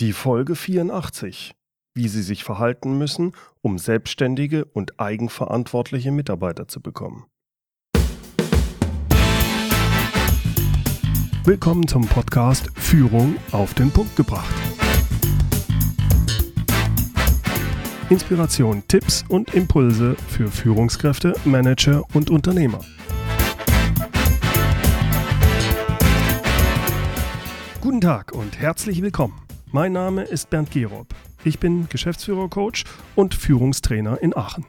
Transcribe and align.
Die 0.00 0.14
Folge 0.14 0.56
84. 0.56 1.52
Wie 1.94 2.08
Sie 2.08 2.22
sich 2.22 2.42
verhalten 2.42 2.96
müssen, 2.96 3.32
um 3.60 3.76
selbstständige 3.76 4.64
und 4.64 4.98
eigenverantwortliche 4.98 6.10
Mitarbeiter 6.10 6.66
zu 6.66 6.80
bekommen. 6.80 7.26
Willkommen 11.44 11.86
zum 11.86 12.06
Podcast 12.06 12.70
Führung 12.76 13.36
auf 13.52 13.74
den 13.74 13.90
Punkt 13.90 14.16
gebracht. 14.16 14.54
Inspiration, 18.08 18.82
Tipps 18.88 19.22
und 19.28 19.52
Impulse 19.52 20.16
für 20.28 20.50
Führungskräfte, 20.50 21.34
Manager 21.44 22.04
und 22.14 22.30
Unternehmer. 22.30 22.80
Guten 27.82 28.00
Tag 28.00 28.32
und 28.32 28.58
herzlich 28.58 29.02
willkommen. 29.02 29.49
Mein 29.72 29.92
Name 29.92 30.22
ist 30.22 30.50
Bernd 30.50 30.72
Gerob. 30.72 31.14
Ich 31.44 31.60
bin 31.60 31.88
Geschäftsführer-Coach 31.88 32.82
und 33.14 33.36
Führungstrainer 33.36 34.20
in 34.20 34.36
Aachen. 34.36 34.66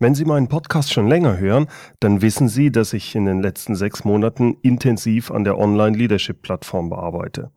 Wenn 0.00 0.16
Sie 0.16 0.24
meinen 0.24 0.48
Podcast 0.48 0.92
schon 0.92 1.06
länger 1.06 1.38
hören, 1.38 1.68
dann 2.00 2.22
wissen 2.22 2.48
Sie, 2.48 2.72
dass 2.72 2.92
ich 2.92 3.14
in 3.14 3.26
den 3.26 3.40
letzten 3.40 3.76
sechs 3.76 4.04
Monaten 4.04 4.56
intensiv 4.62 5.30
an 5.30 5.44
der 5.44 5.58
Online-Leadership-Plattform 5.58 6.90
bearbeite. 6.90 7.52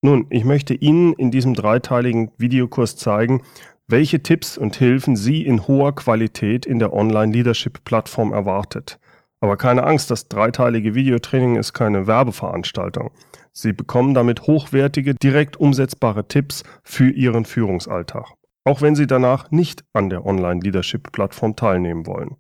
Nun, 0.02 0.28
ich 0.30 0.46
möchte 0.46 0.74
Ihnen 0.74 1.12
in 1.14 1.32
diesem 1.32 1.54
dreiteiligen 1.54 2.32
Videokurs 2.38 2.96
zeigen, 2.96 3.44
welche 3.90 4.22
Tipps 4.22 4.58
und 4.58 4.76
Hilfen 4.76 5.16
Sie 5.16 5.46
in 5.46 5.68
hoher 5.68 5.96
Qualität 5.96 6.66
in 6.66 6.80
der 6.80 6.94
Online-Leadership-Plattform 6.94 8.32
erwartet. 8.32 9.00
Aber 9.42 9.58
keine 9.58 9.84
Angst, 9.84 10.12
das 10.12 10.28
dreiteilige 10.28 10.96
Videotraining 10.96 11.56
ist 11.56 11.74
keine 11.74 12.08
Werbeveranstaltung. 12.08 13.12
Sie 13.52 13.74
bekommen 13.74 14.14
damit 14.14 14.44
hochwertige, 14.44 15.16
direkt 15.16 15.58
umsetzbare 15.58 16.28
Tipps 16.28 16.64
für 16.84 17.10
Ihren 17.10 17.46
Führungsalltag. 17.46 18.34
Auch 18.64 18.82
wenn 18.82 18.96
Sie 18.96 19.08
danach 19.08 19.52
nicht 19.52 19.84
an 19.94 20.10
der 20.10 20.26
Online-Leadership-Plattform 20.26 21.56
teilnehmen 21.56 22.06
wollen. 22.06 22.36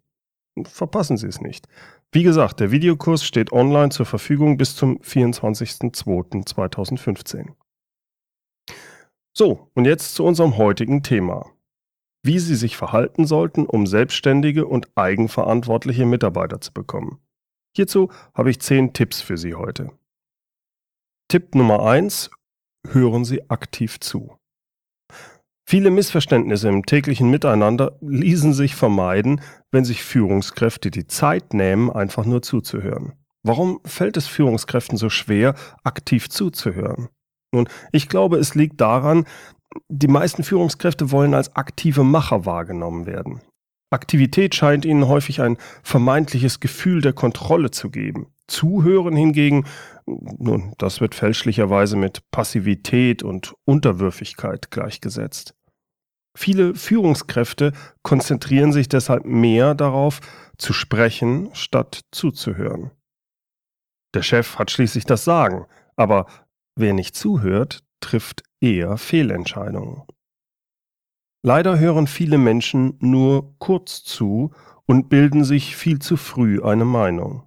Verpassen 0.65 1.17
Sie 1.17 1.27
es 1.27 1.41
nicht. 1.41 1.67
Wie 2.11 2.23
gesagt, 2.23 2.59
der 2.59 2.71
Videokurs 2.71 3.23
steht 3.23 3.51
online 3.51 3.89
zur 3.89 4.05
Verfügung 4.05 4.57
bis 4.57 4.75
zum 4.75 4.99
24.02.2015. 4.99 7.53
So, 9.33 9.71
und 9.73 9.85
jetzt 9.85 10.15
zu 10.15 10.23
unserem 10.23 10.57
heutigen 10.57 11.03
Thema. 11.03 11.51
Wie 12.23 12.39
Sie 12.39 12.55
sich 12.55 12.75
verhalten 12.75 13.25
sollten, 13.25 13.65
um 13.65 13.87
selbstständige 13.87 14.65
und 14.65 14.89
eigenverantwortliche 14.95 16.05
Mitarbeiter 16.05 16.59
zu 16.59 16.73
bekommen. 16.73 17.19
Hierzu 17.75 18.09
habe 18.33 18.49
ich 18.49 18.59
zehn 18.59 18.93
Tipps 18.93 19.21
für 19.21 19.37
Sie 19.37 19.55
heute. 19.55 19.91
Tipp 21.29 21.55
Nummer 21.55 21.85
eins: 21.85 22.29
Hören 22.87 23.23
Sie 23.23 23.49
aktiv 23.49 23.99
zu. 23.99 24.35
Viele 25.69 25.91
Missverständnisse 25.91 26.67
im 26.67 26.85
täglichen 26.85 27.29
Miteinander 27.29 27.95
ließen 28.01 28.53
sich 28.53 28.75
vermeiden, 28.75 29.39
wenn 29.71 29.85
sich 29.85 30.03
Führungskräfte 30.03 30.89
die 30.89 31.05
Zeit 31.05 31.53
nehmen, 31.53 31.91
einfach 31.91 32.25
nur 32.25 32.41
zuzuhören. 32.41 33.13
Warum 33.43 33.79
fällt 33.85 34.17
es 34.17 34.25
Führungskräften 34.25 34.97
so 34.97 35.09
schwer, 35.09 35.53
aktiv 35.83 36.27
zuzuhören? 36.27 37.09
Nun, 37.51 37.67
ich 37.91 38.09
glaube, 38.09 38.37
es 38.37 38.55
liegt 38.55 38.79
daran, 38.81 39.25
die 39.87 40.07
meisten 40.07 40.43
Führungskräfte 40.43 41.11
wollen 41.11 41.33
als 41.33 41.55
aktive 41.55 42.03
Macher 42.03 42.45
wahrgenommen 42.45 43.05
werden. 43.05 43.41
Aktivität 43.91 44.53
scheint 44.53 44.85
ihnen 44.85 45.07
häufig 45.07 45.41
ein 45.41 45.57
vermeintliches 45.81 46.59
Gefühl 46.59 47.01
der 47.01 47.13
Kontrolle 47.13 47.71
zu 47.71 47.89
geben. 47.89 48.27
Zuhören 48.47 49.15
hingegen, 49.15 49.65
nun, 50.05 50.73
das 50.77 51.01
wird 51.01 51.15
fälschlicherweise 51.15 51.95
mit 51.95 52.29
Passivität 52.31 53.23
und 53.23 53.55
Unterwürfigkeit 53.65 54.71
gleichgesetzt. 54.71 55.55
Viele 56.35 56.75
Führungskräfte 56.75 57.73
konzentrieren 58.03 58.71
sich 58.71 58.89
deshalb 58.89 59.25
mehr 59.25 59.75
darauf, 59.75 60.19
zu 60.57 60.73
sprechen, 60.73 61.49
statt 61.53 62.01
zuzuhören. 62.11 62.91
Der 64.13 64.21
Chef 64.21 64.57
hat 64.57 64.71
schließlich 64.71 65.05
das 65.05 65.23
Sagen, 65.23 65.65
aber 65.95 66.27
Wer 66.79 66.93
nicht 66.93 67.13
zuhört, 67.13 67.83
trifft 67.99 68.41
eher 68.61 68.97
Fehlentscheidungen. 68.97 70.03
Leider 71.43 71.77
hören 71.77 72.07
viele 72.07 72.37
Menschen 72.37 72.95
nur 73.01 73.53
kurz 73.59 74.01
zu 74.05 74.51
und 74.85 75.09
bilden 75.09 75.43
sich 75.43 75.75
viel 75.75 75.99
zu 75.99 76.15
früh 76.15 76.63
eine 76.63 76.85
Meinung. 76.85 77.43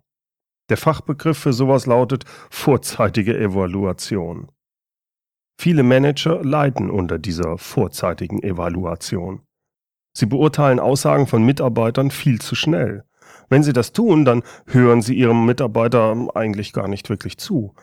Der 0.68 0.76
Fachbegriff 0.76 1.38
für 1.38 1.54
sowas 1.54 1.86
lautet 1.86 2.24
vorzeitige 2.50 3.34
Evaluation. 3.38 4.50
Viele 5.58 5.82
Manager 5.82 6.44
leiden 6.44 6.90
unter 6.90 7.18
dieser 7.18 7.56
vorzeitigen 7.56 8.42
Evaluation. 8.42 9.40
Sie 10.14 10.26
beurteilen 10.26 10.78
Aussagen 10.78 11.26
von 11.26 11.42
Mitarbeitern 11.42 12.10
viel 12.10 12.38
zu 12.38 12.54
schnell. 12.54 13.06
Wenn 13.48 13.62
sie 13.62 13.72
das 13.72 13.92
tun, 13.92 14.26
dann 14.26 14.42
hören 14.66 15.00
sie 15.00 15.14
ihrem 15.14 15.46
Mitarbeiter 15.46 16.28
eigentlich 16.34 16.72
gar 16.74 16.88
nicht 16.88 17.08
wirklich 17.08 17.38
zu. 17.38 17.74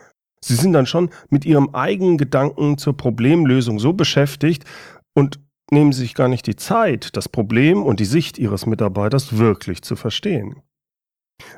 Sie 0.43 0.55
sind 0.55 0.73
dann 0.73 0.85
schon 0.85 1.09
mit 1.29 1.45
ihrem 1.45 1.75
eigenen 1.75 2.17
Gedanken 2.17 2.77
zur 2.77 2.95
Problemlösung 2.95 3.79
so 3.79 3.93
beschäftigt 3.93 4.63
und 5.13 5.39
nehmen 5.71 5.91
sich 5.91 6.15
gar 6.15 6.27
nicht 6.27 6.47
die 6.47 6.55
Zeit, 6.55 7.15
das 7.15 7.29
Problem 7.29 7.83
und 7.83 7.99
die 7.99 8.05
Sicht 8.05 8.37
ihres 8.37 8.65
Mitarbeiters 8.65 9.37
wirklich 9.37 9.81
zu 9.81 9.95
verstehen. 9.95 10.61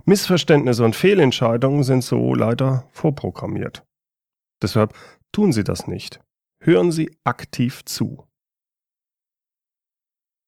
Missverständnisse 0.06 0.83
und 0.83 0.95
Fehlentscheidungen 0.95 1.83
sind 1.83 2.04
so 2.04 2.36
leider 2.36 2.88
vorprogrammiert. 2.92 3.86
Deshalb 4.62 4.94
tun 5.31 5.54
Sie 5.54 5.63
das 5.63 5.88
nicht. 5.88 6.19
Hören 6.63 6.92
Sie 6.92 7.16
aktiv 7.24 7.84
zu. 7.86 8.27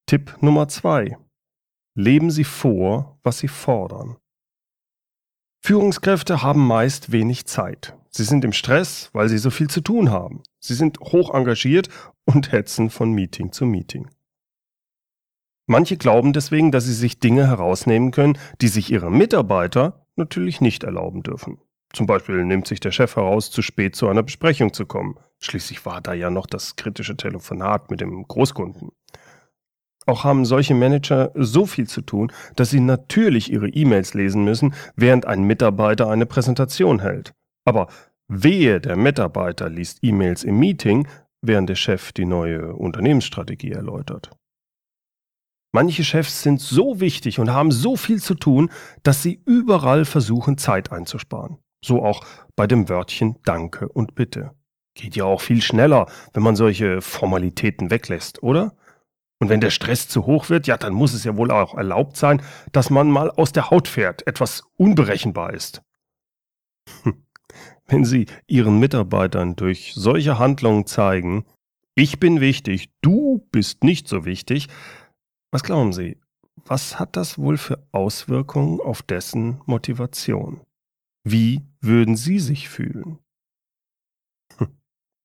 Tipp 0.07 0.37
Nummer 0.41 0.67
zwei: 0.67 1.17
Leben 1.95 2.29
Sie 2.29 2.43
vor, 2.43 3.17
was 3.23 3.39
Sie 3.39 3.47
fordern. 3.47 4.17
Führungskräfte 5.65 6.43
haben 6.43 6.67
meist 6.67 7.13
wenig 7.13 7.45
Zeit. 7.45 7.95
Sie 8.09 8.25
sind 8.25 8.43
im 8.43 8.51
Stress, 8.51 9.09
weil 9.13 9.29
sie 9.29 9.37
so 9.37 9.49
viel 9.49 9.69
zu 9.69 9.79
tun 9.79 10.11
haben. 10.11 10.43
Sie 10.59 10.73
sind 10.73 10.99
hoch 10.99 11.33
engagiert 11.33 11.87
und 12.25 12.51
hetzen 12.51 12.89
von 12.89 13.13
Meeting 13.13 13.53
zu 13.53 13.65
Meeting. 13.65 14.09
Manche 15.65 15.95
glauben 15.95 16.33
deswegen, 16.33 16.73
dass 16.73 16.83
sie 16.83 16.93
sich 16.93 17.21
Dinge 17.21 17.47
herausnehmen 17.47 18.11
können, 18.11 18.37
die 18.59 18.67
sich 18.67 18.91
ihre 18.91 19.09
Mitarbeiter 19.09 20.05
natürlich 20.17 20.59
nicht 20.59 20.83
erlauben 20.83 21.23
dürfen. 21.23 21.61
Zum 21.93 22.07
Beispiel 22.07 22.43
nimmt 22.43 22.67
sich 22.67 22.81
der 22.81 22.91
Chef 22.91 23.15
heraus, 23.15 23.49
zu 23.49 23.61
spät 23.61 23.95
zu 23.95 24.09
einer 24.09 24.23
Besprechung 24.23 24.73
zu 24.73 24.85
kommen. 24.85 25.17
Schließlich 25.39 25.85
war 25.85 26.01
da 26.01 26.13
ja 26.13 26.29
noch 26.29 26.45
das 26.45 26.75
kritische 26.75 27.15
Telefonat 27.15 27.89
mit 27.89 28.01
dem 28.01 28.27
Großkunden. 28.27 28.89
Auch 30.05 30.23
haben 30.23 30.45
solche 30.45 30.73
Manager 30.73 31.31
so 31.35 31.65
viel 31.65 31.87
zu 31.87 32.01
tun, 32.01 32.31
dass 32.55 32.69
sie 32.69 32.79
natürlich 32.79 33.51
ihre 33.51 33.69
E-Mails 33.69 34.13
lesen 34.13 34.43
müssen, 34.43 34.73
während 34.95 35.25
ein 35.25 35.43
Mitarbeiter 35.43 36.09
eine 36.09 36.25
Präsentation 36.25 36.99
hält. 36.99 37.33
Aber 37.65 37.87
wehe, 38.27 38.81
der 38.81 38.95
Mitarbeiter 38.95 39.69
liest 39.69 39.99
E-Mails 40.01 40.43
im 40.43 40.59
Meeting, 40.59 41.07
während 41.41 41.69
der 41.69 41.75
Chef 41.75 42.11
die 42.11 42.25
neue 42.25 42.73
Unternehmensstrategie 42.73 43.71
erläutert. 43.71 44.31
Manche 45.75 46.03
Chefs 46.03 46.43
sind 46.43 46.61
so 46.61 46.99
wichtig 46.99 47.39
und 47.39 47.49
haben 47.49 47.71
so 47.71 47.95
viel 47.95 48.21
zu 48.21 48.35
tun, 48.35 48.69
dass 49.01 49.23
sie 49.23 49.41
überall 49.45 50.05
versuchen, 50.05 50.57
Zeit 50.57 50.91
einzusparen. 50.91 51.57
So 51.83 52.03
auch 52.03 52.23
bei 52.55 52.67
dem 52.67 52.89
Wörtchen 52.89 53.37
Danke 53.43 53.89
und 53.89 54.13
Bitte. 54.13 54.51
Geht 54.95 55.15
ja 55.15 55.25
auch 55.25 55.41
viel 55.41 55.63
schneller, 55.63 56.05
wenn 56.33 56.43
man 56.43 56.55
solche 56.55 57.01
Formalitäten 57.01 57.89
weglässt, 57.89 58.43
oder? 58.43 58.75
Und 59.43 59.49
wenn 59.49 59.59
der 59.59 59.71
Stress 59.71 60.07
zu 60.07 60.25
hoch 60.25 60.49
wird, 60.49 60.67
ja, 60.67 60.77
dann 60.77 60.93
muss 60.93 61.11
es 61.11 61.25
ja 61.25 61.35
wohl 61.35 61.51
auch 61.51 61.75
erlaubt 61.75 62.15
sein, 62.15 62.41
dass 62.71 62.89
man 62.89 63.11
mal 63.11 63.29
aus 63.29 63.51
der 63.51 63.71
Haut 63.71 63.89
fährt, 63.89 64.25
etwas 64.25 64.63
unberechenbar 64.77 65.53
ist. 65.53 65.81
Hm. 67.03 67.25
Wenn 67.85 68.05
Sie 68.05 68.27
Ihren 68.47 68.79
Mitarbeitern 68.79 69.57
durch 69.57 69.91
solche 69.95 70.39
Handlungen 70.39 70.85
zeigen, 70.85 71.43
ich 71.93 72.21
bin 72.21 72.39
wichtig, 72.39 72.89
du 73.01 73.45
bist 73.51 73.83
nicht 73.83 74.07
so 74.07 74.23
wichtig, 74.23 74.69
was 75.51 75.63
glauben 75.63 75.91
Sie, 75.91 76.21
was 76.63 76.97
hat 76.97 77.17
das 77.17 77.37
wohl 77.37 77.57
für 77.57 77.85
Auswirkungen 77.91 78.79
auf 78.79 79.01
dessen 79.01 79.59
Motivation? 79.65 80.61
Wie 81.25 81.63
würden 81.81 82.15
Sie 82.15 82.39
sich 82.39 82.69
fühlen? 82.69 83.19
Hm. 84.57 84.69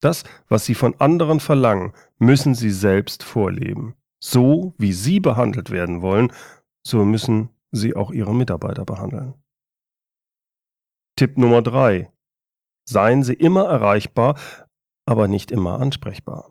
Das, 0.01 0.25
was 0.49 0.65
Sie 0.65 0.75
von 0.75 1.01
anderen 1.01 1.39
verlangen, 1.39 1.93
müssen 2.19 2.57
Sie 2.57 2.73
selbst 2.73 3.23
vorleben 3.23 3.95
so 4.21 4.75
wie 4.79 4.93
Sie 4.93 5.21
behandelt 5.21 5.71
werden 5.71 6.03
wollen, 6.03 6.33
so 6.87 7.05
müssen 7.05 7.51
Sie 7.71 7.95
auch 7.95 8.11
Ihre 8.11 8.35
Mitarbeiter 8.35 8.85
behandeln. 8.85 9.35
Tipp 11.17 11.37
Nummer 11.37 11.63
drei: 11.63 12.11
Seien 12.89 13.23
Sie 13.23 13.35
immer 13.35 13.65
erreichbar, 13.65 14.39
aber 15.07 15.29
nicht 15.29 15.51
immer 15.51 15.81
ansprechbar. 15.81 16.51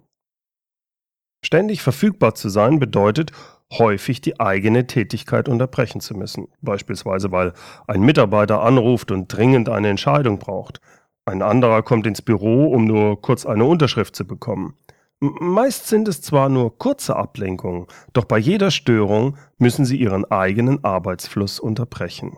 Ständig 1.45 1.81
verfügbar 1.81 2.35
zu 2.35 2.49
sein 2.49 2.79
bedeutet, 2.79 3.31
häufig 3.71 4.21
die 4.21 4.39
eigene 4.39 4.87
Tätigkeit 4.87 5.49
unterbrechen 5.49 6.01
zu 6.01 6.15
müssen, 6.15 6.47
beispielsweise 6.61 7.31
weil 7.31 7.53
ein 7.87 8.01
Mitarbeiter 8.01 8.61
anruft 8.61 9.11
und 9.11 9.27
dringend 9.27 9.69
eine 9.69 9.89
Entscheidung 9.89 10.39
braucht. 10.39 10.81
Ein 11.25 11.41
anderer 11.41 11.83
kommt 11.83 12.07
ins 12.07 12.21
Büro, 12.21 12.67
um 12.67 12.85
nur 12.85 13.21
kurz 13.21 13.45
eine 13.45 13.65
Unterschrift 13.65 14.15
zu 14.15 14.25
bekommen. 14.25 14.77
Meist 15.19 15.87
sind 15.87 16.07
es 16.07 16.21
zwar 16.21 16.47
nur 16.47 16.77
kurze 16.77 17.15
Ablenkungen, 17.15 17.87
doch 18.13 18.25
bei 18.25 18.37
jeder 18.37 18.69
Störung 18.69 19.35
müssen 19.57 19.83
Sie 19.83 19.97
Ihren 19.97 20.25
eigenen 20.25 20.83
Arbeitsfluss 20.83 21.59
unterbrechen. 21.59 22.37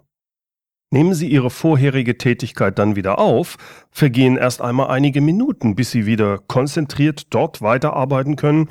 Nehmen 0.92 1.14
Sie 1.14 1.28
Ihre 1.28 1.50
vorherige 1.50 2.18
Tätigkeit 2.18 2.80
dann 2.80 2.96
wieder 2.96 3.20
auf, 3.20 3.58
vergehen 3.92 4.38
erst 4.38 4.62
einmal 4.62 4.88
einige 4.88 5.20
Minuten, 5.20 5.76
bis 5.76 5.92
Sie 5.92 6.06
wieder 6.06 6.38
konzentriert 6.38 7.34
dort 7.34 7.62
weiterarbeiten 7.62 8.38
können, 8.38 8.70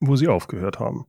wo 0.00 0.16
Sie 0.16 0.28
aufgehört 0.28 0.78
haben. 0.78 1.06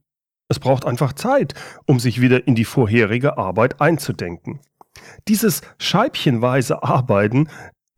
Es 0.48 0.58
braucht 0.58 0.86
einfach 0.86 1.12
Zeit, 1.12 1.52
um 1.84 2.00
sich 2.00 2.20
wieder 2.20 2.46
in 2.46 2.54
die 2.54 2.64
vorherige 2.64 3.36
Arbeit 3.36 3.82
einzudenken. 3.82 4.60
Dieses 5.28 5.60
scheibchenweise 5.78 6.82
Arbeiten 6.82 7.48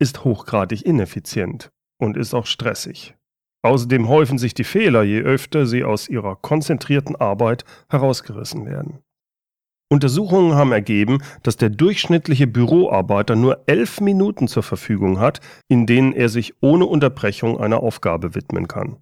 ist 0.01 0.25
hochgradig 0.25 0.85
ineffizient 0.85 1.71
und 1.99 2.17
ist 2.17 2.35
auch 2.35 2.47
stressig. 2.47 3.15
Außerdem 3.63 4.09
häufen 4.09 4.39
sich 4.39 4.55
die 4.55 4.65
Fehler, 4.65 5.03
je 5.03 5.21
öfter 5.21 5.67
sie 5.67 5.85
aus 5.85 6.09
ihrer 6.09 6.37
konzentrierten 6.37 7.17
Arbeit 7.17 7.65
herausgerissen 7.91 8.65
werden. 8.67 9.01
Untersuchungen 9.93 10.55
haben 10.55 10.73
ergeben, 10.73 11.19
dass 11.43 11.57
der 11.57 11.69
durchschnittliche 11.69 12.47
Büroarbeiter 12.47 13.35
nur 13.35 13.65
elf 13.67 14.01
Minuten 14.01 14.47
zur 14.47 14.63
Verfügung 14.63 15.19
hat, 15.19 15.41
in 15.69 15.85
denen 15.85 16.13
er 16.13 16.29
sich 16.29 16.55
ohne 16.61 16.87
Unterbrechung 16.87 17.59
einer 17.59 17.83
Aufgabe 17.83 18.37
widmen 18.37 18.69
kann. 18.69 18.99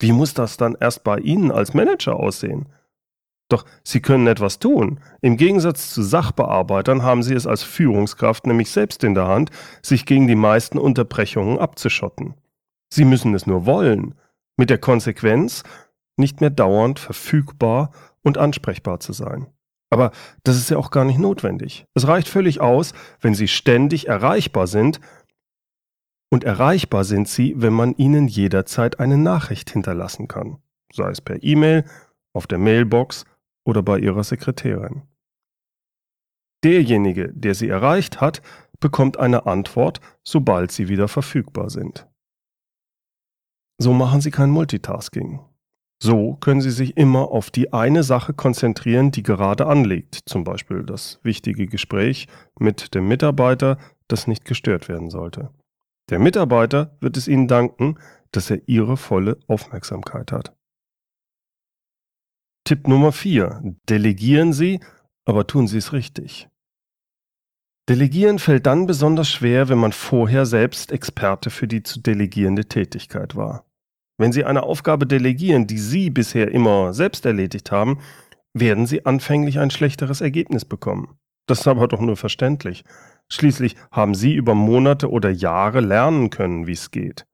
Wie 0.00 0.12
muss 0.12 0.34
das 0.34 0.56
dann 0.56 0.76
erst 0.80 1.02
bei 1.02 1.18
Ihnen 1.18 1.50
als 1.50 1.74
Manager 1.74 2.14
aussehen? 2.14 2.68
Doch 3.48 3.64
Sie 3.82 4.00
können 4.00 4.28
etwas 4.28 4.60
tun. 4.60 5.00
Im 5.20 5.36
Gegensatz 5.36 5.92
zu 5.92 6.02
Sachbearbeitern 6.02 7.02
haben 7.02 7.24
Sie 7.24 7.34
es 7.34 7.48
als 7.48 7.64
Führungskraft 7.64 8.46
nämlich 8.46 8.70
selbst 8.70 9.02
in 9.02 9.14
der 9.14 9.26
Hand, 9.26 9.50
sich 9.82 10.06
gegen 10.06 10.28
die 10.28 10.36
meisten 10.36 10.78
Unterbrechungen 10.78 11.58
abzuschotten. 11.58 12.34
Sie 12.92 13.04
müssen 13.04 13.34
es 13.34 13.46
nur 13.46 13.66
wollen, 13.66 14.14
mit 14.56 14.70
der 14.70 14.78
Konsequenz, 14.78 15.62
nicht 16.16 16.40
mehr 16.40 16.50
dauernd 16.50 16.98
verfügbar 16.98 17.92
und 18.22 18.38
ansprechbar 18.38 19.00
zu 19.00 19.12
sein. 19.12 19.46
Aber 19.90 20.10
das 20.44 20.56
ist 20.56 20.70
ja 20.70 20.76
auch 20.76 20.90
gar 20.90 21.04
nicht 21.04 21.18
notwendig. 21.18 21.86
Es 21.94 22.06
reicht 22.06 22.28
völlig 22.28 22.60
aus, 22.60 22.92
wenn 23.20 23.34
Sie 23.34 23.48
ständig 23.48 24.08
erreichbar 24.08 24.66
sind, 24.66 25.00
und 26.30 26.44
erreichbar 26.44 27.04
sind 27.04 27.26
Sie, 27.26 27.54
wenn 27.56 27.72
man 27.72 27.94
Ihnen 27.96 28.28
jederzeit 28.28 29.00
eine 29.00 29.16
Nachricht 29.16 29.70
hinterlassen 29.70 30.28
kann, 30.28 30.58
sei 30.92 31.10
es 31.10 31.20
per 31.20 31.42
E-Mail, 31.42 31.84
auf 32.34 32.46
der 32.46 32.58
Mailbox 32.58 33.24
oder 33.64 33.82
bei 33.82 33.98
Ihrer 33.98 34.24
Sekretärin. 34.24 35.02
Derjenige, 36.64 37.32
der 37.32 37.54
Sie 37.54 37.68
erreicht 37.68 38.20
hat, 38.20 38.42
bekommt 38.80 39.18
eine 39.18 39.46
Antwort, 39.46 40.00
sobald 40.22 40.70
Sie 40.70 40.88
wieder 40.88 41.08
verfügbar 41.08 41.70
sind. 41.70 42.06
So 43.80 43.92
machen 43.92 44.20
Sie 44.20 44.32
kein 44.32 44.50
Multitasking. 44.50 45.40
So 46.02 46.34
können 46.36 46.60
Sie 46.60 46.70
sich 46.70 46.96
immer 46.96 47.30
auf 47.30 47.50
die 47.50 47.72
eine 47.72 48.02
Sache 48.02 48.32
konzentrieren, 48.34 49.10
die 49.10 49.22
gerade 49.22 49.66
anliegt, 49.66 50.20
zum 50.26 50.44
Beispiel 50.44 50.84
das 50.84 51.20
wichtige 51.22 51.66
Gespräch 51.66 52.28
mit 52.58 52.94
dem 52.94 53.08
Mitarbeiter, 53.08 53.78
das 54.08 54.26
nicht 54.26 54.44
gestört 54.44 54.88
werden 54.88 55.10
sollte. 55.10 55.50
Der 56.10 56.18
Mitarbeiter 56.18 56.96
wird 57.00 57.16
es 57.16 57.28
Ihnen 57.28 57.48
danken, 57.48 57.98
dass 58.32 58.50
er 58.50 58.66
Ihre 58.66 58.96
volle 58.96 59.38
Aufmerksamkeit 59.46 60.32
hat. 60.32 60.56
Tipp 62.64 62.86
Nummer 62.86 63.12
4. 63.12 63.76
Delegieren 63.88 64.52
Sie, 64.52 64.80
aber 65.24 65.46
tun 65.46 65.66
Sie 65.66 65.78
es 65.78 65.92
richtig. 65.92 66.48
Delegieren 67.88 68.38
fällt 68.38 68.66
dann 68.66 68.86
besonders 68.86 69.30
schwer, 69.30 69.68
wenn 69.68 69.78
man 69.78 69.92
vorher 69.92 70.46
selbst 70.46 70.92
Experte 70.92 71.50
für 71.50 71.66
die 71.66 71.82
zu 71.82 72.00
delegierende 72.00 72.66
Tätigkeit 72.66 73.34
war. 73.34 73.67
Wenn 74.18 74.32
Sie 74.32 74.44
eine 74.44 74.64
Aufgabe 74.64 75.06
delegieren, 75.06 75.66
die 75.68 75.78
Sie 75.78 76.10
bisher 76.10 76.50
immer 76.50 76.92
selbst 76.92 77.24
erledigt 77.24 77.70
haben, 77.70 78.00
werden 78.52 78.86
Sie 78.86 79.06
anfänglich 79.06 79.60
ein 79.60 79.70
schlechteres 79.70 80.20
Ergebnis 80.20 80.64
bekommen. 80.64 81.18
Das 81.46 81.60
ist 81.60 81.68
aber 81.68 81.86
doch 81.86 82.00
nur 82.00 82.16
verständlich. 82.16 82.84
Schließlich 83.30 83.76
haben 83.92 84.14
Sie 84.14 84.34
über 84.34 84.54
Monate 84.54 85.10
oder 85.10 85.30
Jahre 85.30 85.80
lernen 85.80 86.30
können, 86.30 86.66
wie 86.66 86.72
es 86.72 86.90
geht. 86.90 87.26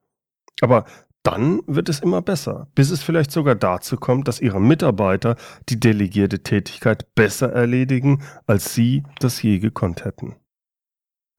Aber 0.61 0.85
dann 1.23 1.62
wird 1.67 1.88
es 1.88 2.00
immer 2.00 2.21
besser, 2.21 2.69
bis 2.75 2.91
es 2.91 3.03
vielleicht 3.03 3.31
sogar 3.31 3.55
dazu 3.55 3.97
kommt, 3.97 4.29
dass 4.29 4.41
Ihre 4.41 4.61
Mitarbeiter 4.61 5.37
die 5.71 5.81
delegierte 5.81 6.43
Tätigkeit 6.43 7.14
besser 7.14 7.50
erledigen, 7.50 8.23
als 8.47 8.75
Sie 8.75 9.05
das 9.21 9.43
je 9.43 9.59
gekonnt 9.59 10.05
hätten. 10.05 10.37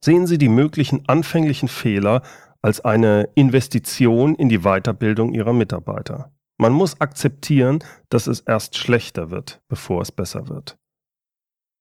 Sehen 0.04 0.25
Sie 0.25 0.40
die 0.40 0.50
möglichen 0.50 1.08
anfänglichen 1.08 1.68
Fehler 1.68 2.24
als 2.66 2.84
eine 2.84 3.30
Investition 3.36 4.34
in 4.34 4.50
die 4.50 4.62
Weiterbildung 4.64 5.34
ihrer 5.34 5.54
Mitarbeiter. 5.54 6.32
Man 6.58 6.74
muss 6.74 7.00
akzeptieren, 7.00 7.84
dass 8.10 8.26
es 8.26 8.40
erst 8.40 8.76
schlechter 8.76 9.30
wird, 9.30 9.62
bevor 9.68 10.02
es 10.02 10.12
besser 10.12 10.50
wird. 10.50 10.76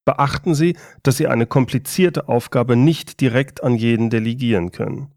Beachten 0.05 0.55
Sie, 0.55 0.77
dass 1.03 1.17
Sie 1.17 1.27
eine 1.27 1.47
komplizierte 1.47 2.29
Aufgabe 2.29 2.77
nicht 2.77 3.23
direkt 3.23 3.65
an 3.65 3.77
jeden 3.77 4.11
delegieren 4.11 4.73
können. 4.73 5.11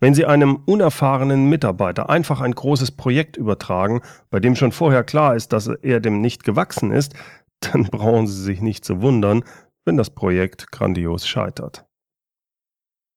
Wenn 0.00 0.12
Sie 0.12 0.26
einem 0.26 0.56
unerfahrenen 0.66 1.48
Mitarbeiter 1.48 2.10
einfach 2.10 2.40
ein 2.40 2.56
großes 2.56 2.90
Projekt 2.90 3.36
übertragen, 3.36 4.00
bei 4.28 4.40
dem 4.40 4.56
schon 4.56 4.72
vorher 4.72 5.04
klar 5.04 5.36
ist, 5.36 5.52
dass 5.52 5.68
er 5.68 6.00
dem 6.00 6.20
nicht 6.20 6.42
gewachsen 6.42 6.90
ist, 6.90 7.14
dann 7.60 7.84
brauchen 7.84 8.26
Sie 8.26 8.42
sich 8.42 8.60
nicht 8.60 8.84
zu 8.84 9.02
wundern, 9.02 9.44
wenn 9.84 9.96
das 9.96 10.10
Projekt 10.10 10.72
grandios 10.72 11.28
scheitert. 11.28 11.86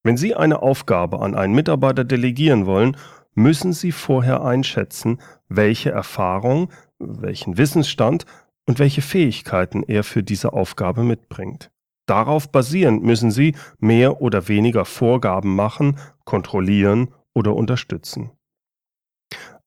Wenn 0.06 0.18
Sie 0.18 0.36
eine 0.36 0.62
Aufgabe 0.62 1.20
an 1.20 1.34
einen 1.34 1.56
Mitarbeiter 1.56 2.04
delegieren 2.04 2.68
wollen, 2.68 2.96
müssen 3.34 3.74
Sie 3.74 3.92
vorher 3.92 4.46
einschätzen, 4.46 5.20
welche 5.50 5.90
Erfahrung, 5.90 6.72
welchen 7.00 7.58
Wissensstand 7.58 8.28
und 8.68 8.78
welche 8.78 9.02
Fähigkeiten 9.02 9.82
er 9.82 10.04
für 10.04 10.22
diese 10.22 10.54
Aufgabe 10.54 11.02
mitbringt. 11.02 11.72
Darauf 12.06 12.52
basierend 12.52 13.04
müssen 13.04 13.32
Sie 13.32 13.56
mehr 13.80 14.22
oder 14.22 14.48
weniger 14.48 14.86
Vorgaben 14.86 15.56
machen, 15.56 15.98
kontrollieren 16.24 17.12
oder 17.34 17.56
unterstützen. 17.56 18.30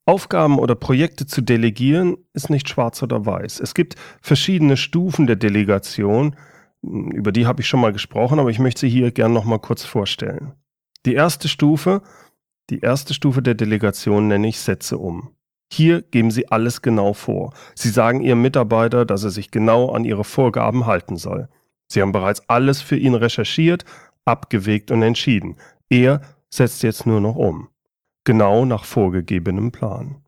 Aufgaben 0.07 0.61
oder 0.61 0.77
Projekte 0.77 1.27
zu 1.27 1.41
delegieren 1.41 2.17
ist 2.33 2.49
nicht 2.49 2.69
schwarz 2.69 3.03
oder 3.03 3.27
weiß. 3.27 3.59
Es 3.59 3.75
gibt 3.75 3.97
verschiedene 4.23 4.77
Stufen 4.77 5.27
der 5.27 5.35
Delegation, 5.35 6.37
Über 6.83 7.33
die 7.33 7.47
habe 7.47 7.61
ich 7.61 7.69
schon 7.69 7.81
mal 7.81 7.93
gesprochen, 7.93 8.39
aber 8.39 8.51
ich 8.51 8.59
möchte 8.59 8.81
sie 8.81 8.89
hier 8.89 9.11
gern 9.11 9.33
noch 9.33 9.45
mal 9.45 9.59
kurz 9.59 9.85
vorstellen. 9.85 10.53
Die 11.07 11.15
erste 11.15 11.49
Stufe, 11.49 12.03
die 12.71 12.81
erste 12.81 13.15
Stufe 13.15 13.43
der 13.43 13.55
Delegation 13.55 14.29
nenne 14.29 14.49
ich 14.49 14.61
Sätze 14.61 14.99
um. 14.99 15.31
Hier 15.71 16.03
geben 16.03 16.31
Sie 16.31 16.49
alles 16.49 16.81
genau 16.81 17.13
vor. 17.13 17.53
Sie 17.75 17.91
sagen 17.91 18.23
Ihrem 18.23 18.43
Mitarbeiter, 18.43 19.05
dass 19.05 19.25
er 19.25 19.31
sich 19.31 19.51
genau 19.51 19.91
an 19.91 20.05
Ihre 20.05 20.25
Vorgaben 20.25 20.87
halten 20.87 21.17
soll. 21.17 21.49
Sie 21.89 22.01
haben 22.01 22.13
bereits 22.13 22.49
alles 22.49 22.81
für 22.81 22.97
ihn 22.97 23.15
recherchiert, 23.15 23.85
abgewegt 24.25 24.91
und 24.91 25.03
entschieden. 25.03 25.57
Er 25.91 26.21
setzt 26.51 26.83
jetzt 26.83 27.07
nur 27.07 27.21
noch 27.21 27.37
um. 27.37 27.69
Genau 28.25 28.65
nach 28.65 28.85
vorgegebenem 28.85 29.73
Plan. 29.73 30.23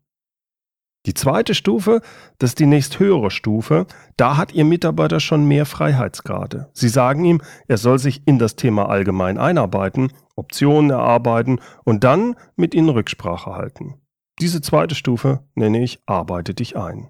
Die 1.07 1.15
zweite 1.15 1.55
Stufe, 1.55 2.01
das 2.37 2.51
ist 2.51 2.59
die 2.59 2.67
nächsthöhere 2.67 3.31
Stufe, 3.31 3.87
da 4.17 4.37
hat 4.37 4.53
Ihr 4.53 4.65
Mitarbeiter 4.65 5.19
schon 5.19 5.45
mehr 5.45 5.65
Freiheitsgrade. 5.65 6.69
Sie 6.73 6.89
sagen 6.89 7.25
ihm, 7.25 7.41
er 7.67 7.77
soll 7.77 7.97
sich 7.97 8.21
in 8.27 8.37
das 8.37 8.55
Thema 8.55 8.87
allgemein 8.87 9.39
einarbeiten, 9.39 10.13
Optionen 10.35 10.91
erarbeiten 10.91 11.59
und 11.85 12.03
dann 12.03 12.35
mit 12.55 12.75
Ihnen 12.75 12.89
Rücksprache 12.89 13.55
halten. 13.55 13.95
Diese 14.39 14.61
zweite 14.61 14.93
Stufe 14.93 15.43
nenne 15.55 15.83
ich 15.83 16.01
Arbeite 16.05 16.53
dich 16.53 16.77
ein. 16.77 17.09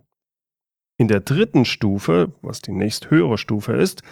In 0.98 1.10
der 1.10 1.20
dritten 1.20 1.66
Stufe, 1.66 2.32
was 2.42 2.62
die 2.62 2.72
nächsthöhere 2.72 3.38
Stufe 3.38 3.74
ist, 3.74 4.04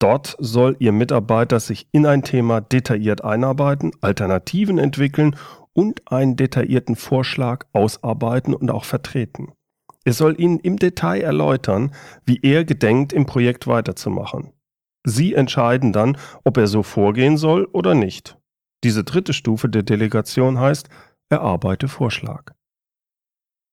dort 0.00 0.36
soll 0.40 0.74
Ihr 0.80 0.92
Mitarbeiter 0.92 1.60
sich 1.60 1.86
in 1.92 2.04
ein 2.04 2.22
Thema 2.22 2.60
detailliert 2.60 3.22
einarbeiten, 3.22 3.92
Alternativen 4.00 4.78
entwickeln 4.78 5.36
und 5.78 6.10
einen 6.10 6.34
detaillierten 6.34 6.96
Vorschlag 6.96 7.64
ausarbeiten 7.72 8.52
und 8.52 8.68
auch 8.68 8.84
vertreten. 8.84 9.52
Er 10.04 10.12
soll 10.12 10.40
Ihnen 10.40 10.58
im 10.58 10.76
Detail 10.76 11.20
erläutern, 11.20 11.94
wie 12.26 12.40
er 12.42 12.64
gedenkt, 12.64 13.12
im 13.12 13.26
Projekt 13.26 13.68
weiterzumachen. 13.68 14.52
Sie 15.04 15.34
entscheiden 15.34 15.92
dann, 15.92 16.18
ob 16.42 16.56
er 16.56 16.66
so 16.66 16.82
vorgehen 16.82 17.36
soll 17.36 17.64
oder 17.66 17.94
nicht. 17.94 18.36
Diese 18.82 19.04
dritte 19.04 19.32
Stufe 19.32 19.68
der 19.68 19.84
Delegation 19.84 20.58
heißt, 20.58 20.88
erarbeite 21.28 21.86
Vorschlag. 21.86 22.54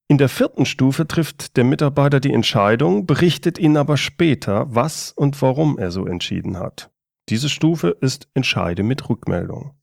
In 0.07 0.19
der 0.19 0.29
vierten 0.29 0.67
Stufe 0.67 1.07
trifft 1.07 1.57
der 1.57 1.63
Mitarbeiter 1.63 2.19
die 2.19 2.33
Entscheidung, 2.33 3.07
berichtet 3.07 3.57
Ihnen 3.57 3.77
aber 3.77 3.97
später, 3.97 4.67
was 4.69 5.11
und 5.11 5.41
warum 5.41 5.79
er 5.79 5.89
so 5.89 6.05
entschieden 6.05 6.59
hat. 6.59 6.91
Diese 7.29 7.49
Stufe 7.49 7.97
ist 7.99 8.29
Entscheide 8.35 8.83
mit 8.83 9.09
Rückmeldung. 9.09 9.73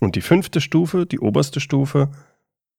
Und 0.00 0.16
die 0.16 0.20
fünfte 0.20 0.60
Stufe, 0.60 1.06
die 1.06 1.20
oberste 1.20 1.60
Stufe, 1.60 2.10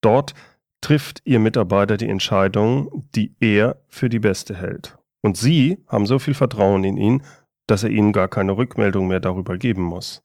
dort 0.01 0.33
trifft 0.81 1.21
Ihr 1.25 1.39
Mitarbeiter 1.39 1.97
die 1.97 2.09
Entscheidung, 2.09 3.07
die 3.15 3.35
er 3.39 3.81
für 3.87 4.09
die 4.09 4.19
beste 4.19 4.55
hält. 4.55 4.97
Und 5.21 5.37
Sie 5.37 5.83
haben 5.87 6.05
so 6.05 6.19
viel 6.19 6.33
Vertrauen 6.35 6.83
in 6.83 6.97
ihn, 6.97 7.23
dass 7.67 7.83
er 7.83 7.89
Ihnen 7.89 8.13
gar 8.13 8.27
keine 8.27 8.57
Rückmeldung 8.57 9.07
mehr 9.07 9.19
darüber 9.19 9.57
geben 9.57 9.81
muss. 9.81 10.21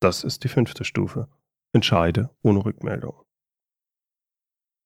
Das 0.00 0.22
ist 0.22 0.44
die 0.44 0.48
fünfte 0.48 0.84
Stufe. 0.84 1.28
Entscheide 1.72 2.30
ohne 2.42 2.64
Rückmeldung. 2.64 3.14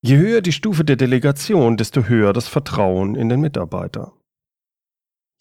Je 0.02 0.16
höher 0.16 0.40
die 0.40 0.52
Stufe 0.52 0.82
der 0.82 0.96
Delegation, 0.96 1.76
desto 1.76 2.04
höher 2.04 2.32
das 2.32 2.48
Vertrauen 2.48 3.16
in 3.16 3.28
den 3.28 3.40
Mitarbeiter. 3.40 4.14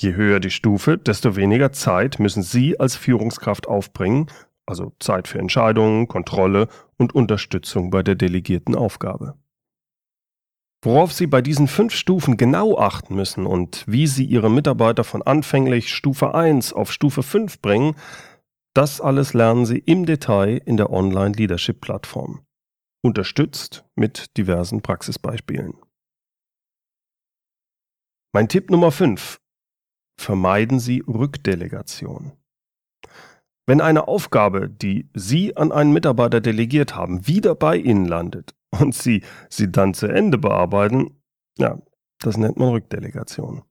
Je 0.02 0.16
höher 0.16 0.42
die 0.42 0.52
Stufe, 0.52 0.98
desto 0.98 1.38
weniger 1.38 1.72
Zeit 1.72 2.20
müssen 2.20 2.44
Sie 2.44 2.78
als 2.80 2.98
Führungskraft 2.98 3.68
aufbringen, 3.68 4.28
also 4.70 4.94
Zeit 5.00 5.28
für 5.28 5.40
Entscheidungen, 5.40 6.08
Kontrolle 6.08 6.68
und 6.98 7.14
Unterstützung 7.14 7.90
bei 7.90 8.04
der 8.04 8.16
delegierten 8.16 8.76
Aufgabe. 8.76 9.36
Worauf 10.82 11.12
Sie 11.12 11.28
bei 11.28 11.42
diesen 11.42 11.68
fünf 11.68 11.94
Stufen 11.94 12.38
genau 12.38 12.78
achten 12.78 13.14
müssen 13.14 13.46
und 13.46 13.84
wie 13.86 14.08
Sie 14.08 14.24
Ihre 14.24 14.50
Mitarbeiter 14.50 15.04
von 15.04 15.22
anfänglich 15.22 15.94
Stufe 15.94 16.34
1 16.34 16.72
auf 16.72 16.94
Stufe 16.94 17.22
5 17.22 17.60
bringen, 17.60 17.96
das 18.74 19.02
alles 19.02 19.34
lernen 19.34 19.66
Sie 19.66 19.80
im 19.80 20.06
Detail 20.06 20.62
in 20.66 20.78
der 20.78 20.90
Online 20.90 21.36
Leadership 21.36 21.82
Plattform. 21.82 22.46
Unterstützt 23.02 23.86
mit 23.96 24.38
diversen 24.38 24.82
Praxisbeispielen. 24.82 25.74
Mein 28.32 28.48
Tipp 28.48 28.70
Nummer 28.70 28.92
5. 28.92 29.42
Vermeiden 30.18 30.80
Sie 30.80 31.04
Rückdelegation. 31.06 32.39
Wenn 33.70 33.82
eine 33.82 34.08
Aufgabe, 34.08 34.68
die 34.68 35.12
Sie 35.14 35.56
an 35.56 35.72
einen 35.72 35.94
Mitarbeiter 35.94 36.42
delegiert 36.42 36.96
haben, 36.96 37.28
wieder 37.28 37.54
bei 37.54 37.78
Ihnen 37.78 38.06
landet 38.06 38.56
und 38.72 38.96
Sie 38.96 39.22
sie 39.48 39.72
dann 39.72 39.94
zu 39.94 40.08
Ende 40.08 40.40
bearbeiten, 40.40 41.22
ja, 41.60 41.78
das 42.20 42.38
nennt 42.38 42.58
man 42.58 42.70
Rückdelegation. 42.70 43.62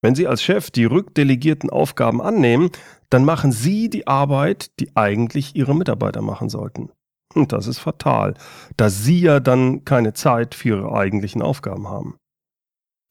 Wenn 0.00 0.14
Sie 0.14 0.26
als 0.26 0.42
Chef 0.42 0.70
die 0.70 0.86
rückdelegierten 0.86 1.68
Aufgaben 1.68 2.22
annehmen, 2.22 2.70
dann 3.10 3.26
machen 3.26 3.52
Sie 3.52 3.90
die 3.90 4.06
Arbeit, 4.06 4.80
die 4.80 4.96
eigentlich 4.96 5.54
Ihre 5.54 5.76
Mitarbeiter 5.76 6.22
machen 6.22 6.48
sollten. 6.48 6.88
Und 7.34 7.52
das 7.52 7.66
ist 7.66 7.78
fatal, 7.78 8.32
da 8.78 8.88
Sie 8.88 9.20
ja 9.20 9.38
dann 9.38 9.84
keine 9.84 10.14
Zeit 10.14 10.54
für 10.54 10.78
Ihre 10.78 10.92
eigentlichen 10.92 11.42
Aufgaben 11.42 11.88
haben. 11.88 12.16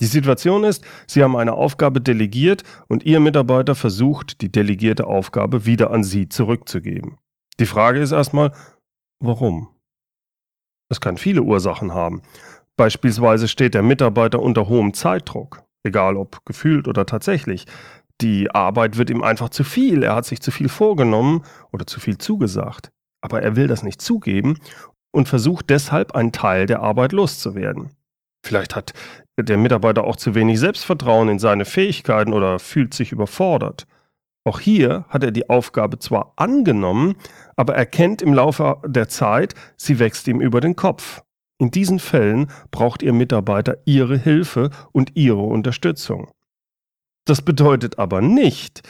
Die 0.02 0.06
Situation 0.06 0.64
ist, 0.64 0.84
Sie 1.08 1.24
haben 1.24 1.36
eine 1.36 1.54
Aufgabe 1.54 2.00
delegiert 2.00 2.64
und 2.88 3.04
Ihr 3.04 3.20
Mitarbeiter 3.20 3.76
versucht, 3.76 4.42
die 4.42 4.52
delegierte 4.52 5.08
Aufgabe 5.08 5.66
wieder 5.66 5.92
an 5.92 6.04
Sie 6.04 6.30
zurückzugeben. 6.30 7.18
Die 7.60 7.66
Frage 7.66 8.00
ist 8.00 8.14
erstmal, 8.14 8.54
warum? 9.20 9.68
Es 10.90 11.02
kann 11.02 11.18
viele 11.18 11.42
Ursachen 11.42 11.94
haben. 11.94 12.22
Beispielsweise 12.78 13.50
steht 13.50 13.74
der 13.74 13.84
Mitarbeiter 13.84 14.42
unter 14.42 14.70
hohem 14.70 14.94
Zeitdruck, 14.94 15.64
egal 15.84 16.16
ob 16.16 16.46
gefühlt 16.46 16.88
oder 16.88 17.06
tatsächlich. 17.06 17.66
Die 18.22 18.52
Arbeit 18.52 18.98
wird 18.98 19.10
ihm 19.10 19.22
einfach 19.22 19.50
zu 19.50 19.66
viel, 19.66 20.04
er 20.04 20.16
hat 20.16 20.26
sich 20.26 20.42
zu 20.42 20.52
viel 20.52 20.70
vorgenommen 20.70 21.44
oder 21.72 21.86
zu 21.86 22.00
viel 22.00 22.18
zugesagt. 22.18 22.92
Aber 23.22 23.42
er 23.42 23.58
will 23.58 23.68
das 23.68 23.84
nicht 23.84 24.02
zugeben 24.02 24.58
und 25.12 25.28
versucht 25.28 25.70
deshalb 25.70 26.16
einen 26.16 26.32
Teil 26.32 26.66
der 26.66 26.82
Arbeit 26.82 27.12
loszuwerden. 27.12 27.92
Vielleicht 28.46 28.76
hat 28.76 28.94
der 29.40 29.58
Mitarbeiter 29.58 30.04
auch 30.04 30.16
zu 30.16 30.36
wenig 30.36 30.60
Selbstvertrauen 30.60 31.30
in 31.30 31.40
seine 31.40 31.66
Fähigkeiten 31.66 32.34
oder 32.34 32.60
fühlt 32.60 32.94
sich 32.94 33.12
überfordert. 33.12 33.88
Auch 34.46 34.60
hier 34.60 35.06
hat 35.10 35.24
er 35.24 35.32
die 35.32 35.50
Aufgabe 35.50 36.00
zwar 36.00 36.34
angenommen, 36.36 37.16
aber 37.56 37.76
erkennt 37.76 38.22
im 38.22 38.34
Laufe 38.34 38.82
der 38.86 39.10
Zeit, 39.10 39.54
sie 39.78 40.00
wächst 40.00 40.28
ihm 40.28 40.42
über 40.42 40.62
den 40.62 40.76
Kopf. 40.76 41.22
In 41.62 41.72
diesen 41.72 42.00
Fällen 42.00 42.50
braucht 42.72 43.04
Ihr 43.04 43.12
Mitarbeiter 43.12 43.78
Ihre 43.86 44.18
Hilfe 44.18 44.70
und 44.94 45.16
Ihre 45.16 45.42
Unterstützung. 45.42 46.32
Das 47.26 47.42
bedeutet 47.42 48.00
aber 48.00 48.22
nicht, 48.22 48.82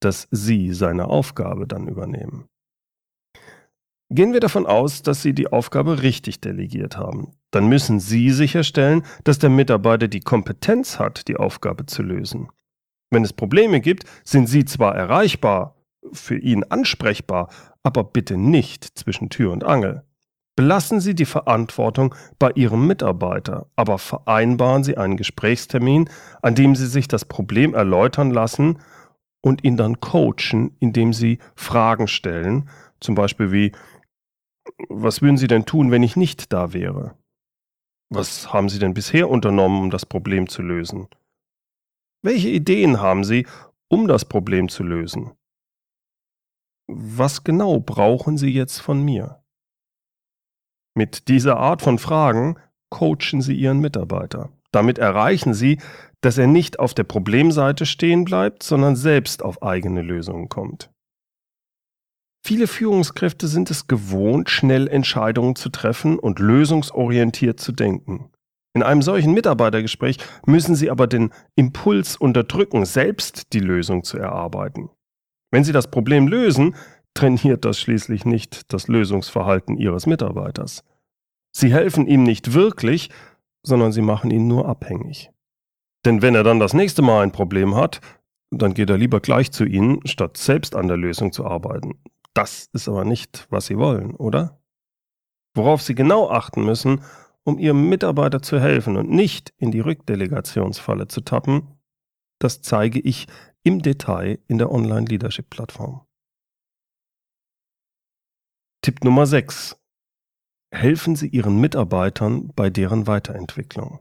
dass 0.00 0.26
Sie 0.32 0.74
seine 0.74 1.06
Aufgabe 1.06 1.68
dann 1.68 1.86
übernehmen. 1.86 2.48
Gehen 4.08 4.32
wir 4.32 4.40
davon 4.40 4.66
aus, 4.66 5.02
dass 5.02 5.22
Sie 5.22 5.34
die 5.34 5.48
Aufgabe 5.48 6.02
richtig 6.02 6.40
delegiert 6.40 6.96
haben. 6.96 7.32
Dann 7.50 7.68
müssen 7.68 7.98
Sie 7.98 8.30
sicherstellen, 8.30 9.02
dass 9.24 9.40
der 9.40 9.50
Mitarbeiter 9.50 10.06
die 10.06 10.20
Kompetenz 10.20 11.00
hat, 11.00 11.26
die 11.26 11.36
Aufgabe 11.36 11.86
zu 11.86 12.02
lösen. 12.02 12.48
Wenn 13.10 13.24
es 13.24 13.32
Probleme 13.32 13.80
gibt, 13.80 14.04
sind 14.24 14.48
Sie 14.48 14.64
zwar 14.64 14.94
erreichbar, 14.94 15.74
für 16.12 16.38
ihn 16.38 16.62
ansprechbar, 16.64 17.48
aber 17.82 18.04
bitte 18.04 18.36
nicht 18.36 18.84
zwischen 18.84 19.28
Tür 19.28 19.52
und 19.52 19.64
Angel. 19.64 20.04
Belassen 20.54 21.00
Sie 21.00 21.14
die 21.14 21.26
Verantwortung 21.26 22.14
bei 22.38 22.50
Ihrem 22.54 22.86
Mitarbeiter, 22.86 23.66
aber 23.74 23.98
vereinbaren 23.98 24.84
Sie 24.84 24.96
einen 24.96 25.16
Gesprächstermin, 25.16 26.08
an 26.42 26.54
dem 26.54 26.76
Sie 26.76 26.86
sich 26.86 27.08
das 27.08 27.24
Problem 27.24 27.74
erläutern 27.74 28.30
lassen 28.30 28.78
und 29.42 29.64
ihn 29.64 29.76
dann 29.76 30.00
coachen, 30.00 30.76
indem 30.78 31.12
Sie 31.12 31.38
Fragen 31.56 32.08
stellen, 32.08 32.70
zum 33.00 33.14
Beispiel 33.14 33.52
wie, 33.52 33.72
was 34.88 35.22
würden 35.22 35.36
Sie 35.36 35.46
denn 35.46 35.66
tun, 35.66 35.90
wenn 35.90 36.02
ich 36.02 36.16
nicht 36.16 36.52
da 36.52 36.72
wäre? 36.72 37.16
Was 38.08 38.52
haben 38.52 38.68
Sie 38.68 38.78
denn 38.78 38.94
bisher 38.94 39.28
unternommen, 39.28 39.82
um 39.82 39.90
das 39.90 40.06
Problem 40.06 40.48
zu 40.48 40.62
lösen? 40.62 41.08
Welche 42.22 42.48
Ideen 42.48 43.00
haben 43.00 43.24
Sie, 43.24 43.46
um 43.88 44.06
das 44.06 44.24
Problem 44.24 44.68
zu 44.68 44.82
lösen? 44.82 45.32
Was 46.88 47.44
genau 47.44 47.80
brauchen 47.80 48.38
Sie 48.38 48.50
jetzt 48.50 48.80
von 48.80 49.02
mir? 49.02 49.42
Mit 50.94 51.28
dieser 51.28 51.56
Art 51.56 51.82
von 51.82 51.98
Fragen 51.98 52.58
coachen 52.90 53.42
Sie 53.42 53.54
Ihren 53.54 53.80
Mitarbeiter. 53.80 54.50
Damit 54.70 54.98
erreichen 54.98 55.52
Sie, 55.52 55.80
dass 56.20 56.38
er 56.38 56.46
nicht 56.46 56.78
auf 56.78 56.94
der 56.94 57.04
Problemseite 57.04 57.86
stehen 57.86 58.24
bleibt, 58.24 58.62
sondern 58.62 58.96
selbst 58.96 59.42
auf 59.42 59.62
eigene 59.62 60.02
Lösungen 60.02 60.48
kommt. 60.48 60.90
Viele 62.46 62.68
Führungskräfte 62.68 63.48
sind 63.48 63.72
es 63.72 63.88
gewohnt, 63.88 64.50
schnell 64.50 64.86
Entscheidungen 64.86 65.56
zu 65.56 65.68
treffen 65.68 66.16
und 66.16 66.38
lösungsorientiert 66.38 67.58
zu 67.58 67.72
denken. 67.72 68.30
In 68.72 68.84
einem 68.84 69.02
solchen 69.02 69.32
Mitarbeitergespräch 69.32 70.18
müssen 70.46 70.76
Sie 70.76 70.88
aber 70.88 71.08
den 71.08 71.30
Impuls 71.56 72.16
unterdrücken, 72.16 72.84
selbst 72.84 73.52
die 73.52 73.58
Lösung 73.58 74.04
zu 74.04 74.16
erarbeiten. 74.18 74.90
Wenn 75.50 75.64
Sie 75.64 75.72
das 75.72 75.90
Problem 75.90 76.28
lösen, 76.28 76.76
trainiert 77.14 77.64
das 77.64 77.80
schließlich 77.80 78.24
nicht 78.24 78.72
das 78.72 78.86
Lösungsverhalten 78.86 79.76
Ihres 79.76 80.06
Mitarbeiters. 80.06 80.84
Sie 81.50 81.74
helfen 81.74 82.06
ihm 82.06 82.22
nicht 82.22 82.54
wirklich, 82.54 83.10
sondern 83.64 83.90
Sie 83.90 84.02
machen 84.02 84.30
ihn 84.30 84.46
nur 84.46 84.68
abhängig. 84.68 85.32
Denn 86.04 86.22
wenn 86.22 86.36
er 86.36 86.44
dann 86.44 86.60
das 86.60 86.74
nächste 86.74 87.02
Mal 87.02 87.24
ein 87.24 87.32
Problem 87.32 87.74
hat, 87.74 88.00
dann 88.52 88.72
geht 88.72 88.90
er 88.90 88.98
lieber 88.98 89.18
gleich 89.18 89.50
zu 89.50 89.64
Ihnen, 89.64 90.06
statt 90.06 90.36
selbst 90.36 90.76
an 90.76 90.86
der 90.86 90.96
Lösung 90.96 91.32
zu 91.32 91.44
arbeiten. 91.44 91.98
Das 92.36 92.68
ist 92.74 92.86
aber 92.86 93.06
nicht, 93.06 93.46
was 93.48 93.64
Sie 93.64 93.78
wollen, 93.78 94.14
oder? 94.14 94.60
Worauf 95.54 95.80
Sie 95.80 95.94
genau 95.94 96.28
achten 96.28 96.66
müssen, 96.66 97.02
um 97.44 97.58
Ihrem 97.58 97.88
Mitarbeiter 97.88 98.42
zu 98.42 98.60
helfen 98.60 98.98
und 98.98 99.08
nicht 99.08 99.54
in 99.56 99.70
die 99.70 99.80
Rückdelegationsfalle 99.80 101.08
zu 101.08 101.22
tappen, 101.22 101.78
das 102.38 102.60
zeige 102.60 103.00
ich 103.00 103.26
im 103.62 103.80
Detail 103.80 104.38
in 104.48 104.58
der 104.58 104.70
Online-Leadership-Plattform. 104.70 106.06
Tipp 108.82 109.02
Nummer 109.02 109.24
6. 109.24 109.80
Helfen 110.74 111.16
Sie 111.16 111.28
Ihren 111.28 111.58
Mitarbeitern 111.58 112.48
bei 112.54 112.68
deren 112.68 113.06
Weiterentwicklung. 113.06 114.00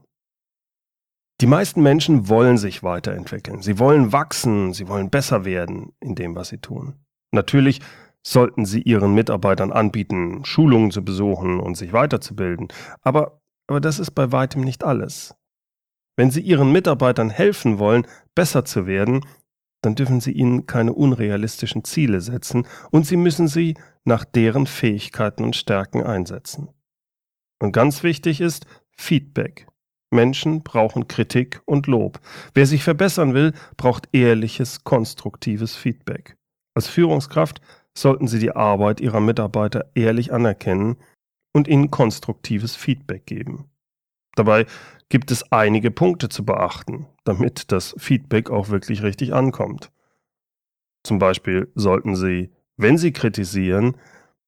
Die 1.39 1.47
meisten 1.47 1.81
Menschen 1.81 2.27
wollen 2.27 2.57
sich 2.57 2.83
weiterentwickeln. 2.83 3.61
Sie 3.61 3.79
wollen 3.79 4.11
wachsen, 4.11 4.73
sie 4.73 4.89
wollen 4.89 5.09
besser 5.09 5.45
werden 5.45 5.93
in 6.01 6.15
dem, 6.15 6.35
was 6.35 6.49
sie 6.49 6.59
tun. 6.59 6.95
Natürlich 7.31 7.81
sollten 8.25 8.65
sie 8.65 8.81
ihren 8.81 9.13
Mitarbeitern 9.13 9.71
anbieten, 9.71 10.43
Schulungen 10.45 10.89
zu 10.91 11.05
besuchen 11.05 11.59
und 11.59 11.77
sich 11.77 11.93
weiterzubilden. 11.93 12.69
Aber, 13.01 13.39
aber 13.67 13.79
das 13.79 13.99
ist 13.99 14.11
bei 14.11 14.31
weitem 14.31 14.61
nicht 14.61 14.83
alles. 14.83 15.35
Wenn 16.17 16.31
sie 16.31 16.41
ihren 16.41 16.71
Mitarbeitern 16.71 17.29
helfen 17.29 17.77
wollen, 17.77 18.07
besser 18.33 18.65
zu 18.65 18.87
werden, 18.87 19.21
dann 19.81 19.93
dürfen 19.93 20.21
sie 20.21 20.31
ihnen 20.31 20.65
keine 20.65 20.93
unrealistischen 20.93 21.83
Ziele 21.83 22.19
setzen 22.19 22.65
und 22.89 23.05
sie 23.05 23.17
müssen 23.17 23.47
sie 23.47 23.75
nach 24.05 24.25
deren 24.25 24.65
Fähigkeiten 24.65 25.43
und 25.43 25.55
Stärken 25.55 26.01
einsetzen. 26.01 26.69
Und 27.61 27.73
ganz 27.73 28.01
wichtig 28.01 28.41
ist 28.41 28.65
Feedback. 28.97 29.67
Menschen 30.09 30.63
brauchen 30.63 31.07
Kritik 31.07 31.61
und 31.65 31.85
Lob. 31.85 32.19
Wer 32.55 32.65
sich 32.65 32.83
verbessern 32.83 33.35
will, 33.35 33.53
braucht 33.77 34.09
ehrliches, 34.13 34.83
konstruktives 34.83 35.75
Feedback. 35.75 36.37
Als 36.73 36.87
Führungskraft 36.87 37.61
sollten 37.97 38.27
Sie 38.27 38.39
die 38.39 38.51
Arbeit 38.51 39.01
Ihrer 39.01 39.19
Mitarbeiter 39.19 39.89
ehrlich 39.95 40.33
anerkennen 40.33 40.97
und 41.53 41.67
ihnen 41.67 41.91
konstruktives 41.91 42.75
Feedback 42.75 43.25
geben. 43.25 43.69
Dabei 44.35 44.65
gibt 45.09 45.31
es 45.31 45.51
einige 45.51 45.91
Punkte 45.91 46.29
zu 46.29 46.45
beachten, 46.45 47.07
damit 47.23 47.71
das 47.71 47.95
Feedback 47.97 48.49
auch 48.49 48.69
wirklich 48.69 49.01
richtig 49.03 49.33
ankommt. 49.33 49.91
Zum 51.03 51.19
Beispiel 51.19 51.71
sollten 51.75 52.15
Sie, 52.15 52.51
wenn 52.75 52.97
Sie 52.97 53.13
kritisieren, 53.13 53.95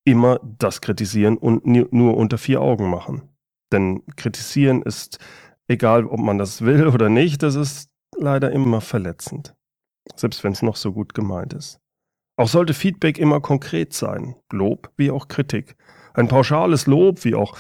immer 0.04 0.40
das 0.44 0.82
Kritisieren 0.82 1.38
und 1.38 1.66
nur 1.66 2.18
unter 2.18 2.38
vier 2.38 2.62
Augen 2.62 2.90
machen. 2.90 3.30
Denn 3.72 4.04
Kritisieren 4.16 4.82
ist 4.82 5.20
egal 5.68 6.06
ob 6.06 6.20
man 6.20 6.38
das 6.38 6.62
will 6.62 6.88
oder 6.88 7.10
nicht, 7.10 7.44
das 7.44 7.56
ist 7.56 7.90
leider 8.18 8.52
immer 8.52 8.82
verletzend. 8.82 9.56
Selbst 10.16 10.44
wenn 10.44 10.54
es 10.54 10.62
noch 10.62 10.76
so 10.76 10.94
gut 10.94 11.14
gemeint 11.14 11.54
ist. 11.54 11.80
Auch 12.38 12.48
sollte 12.48 12.74
Feedback 12.74 13.18
immer 13.18 13.42
konkret 13.42 13.94
sein, 13.94 14.36
Lob 14.52 14.92
wie 14.96 15.12
auch 15.12 15.28
Kritik. 15.28 15.76
Ein 16.14 16.28
pauschales 16.28 16.86
Lob 16.86 17.26
wie 17.26 17.36
auch 17.36 17.58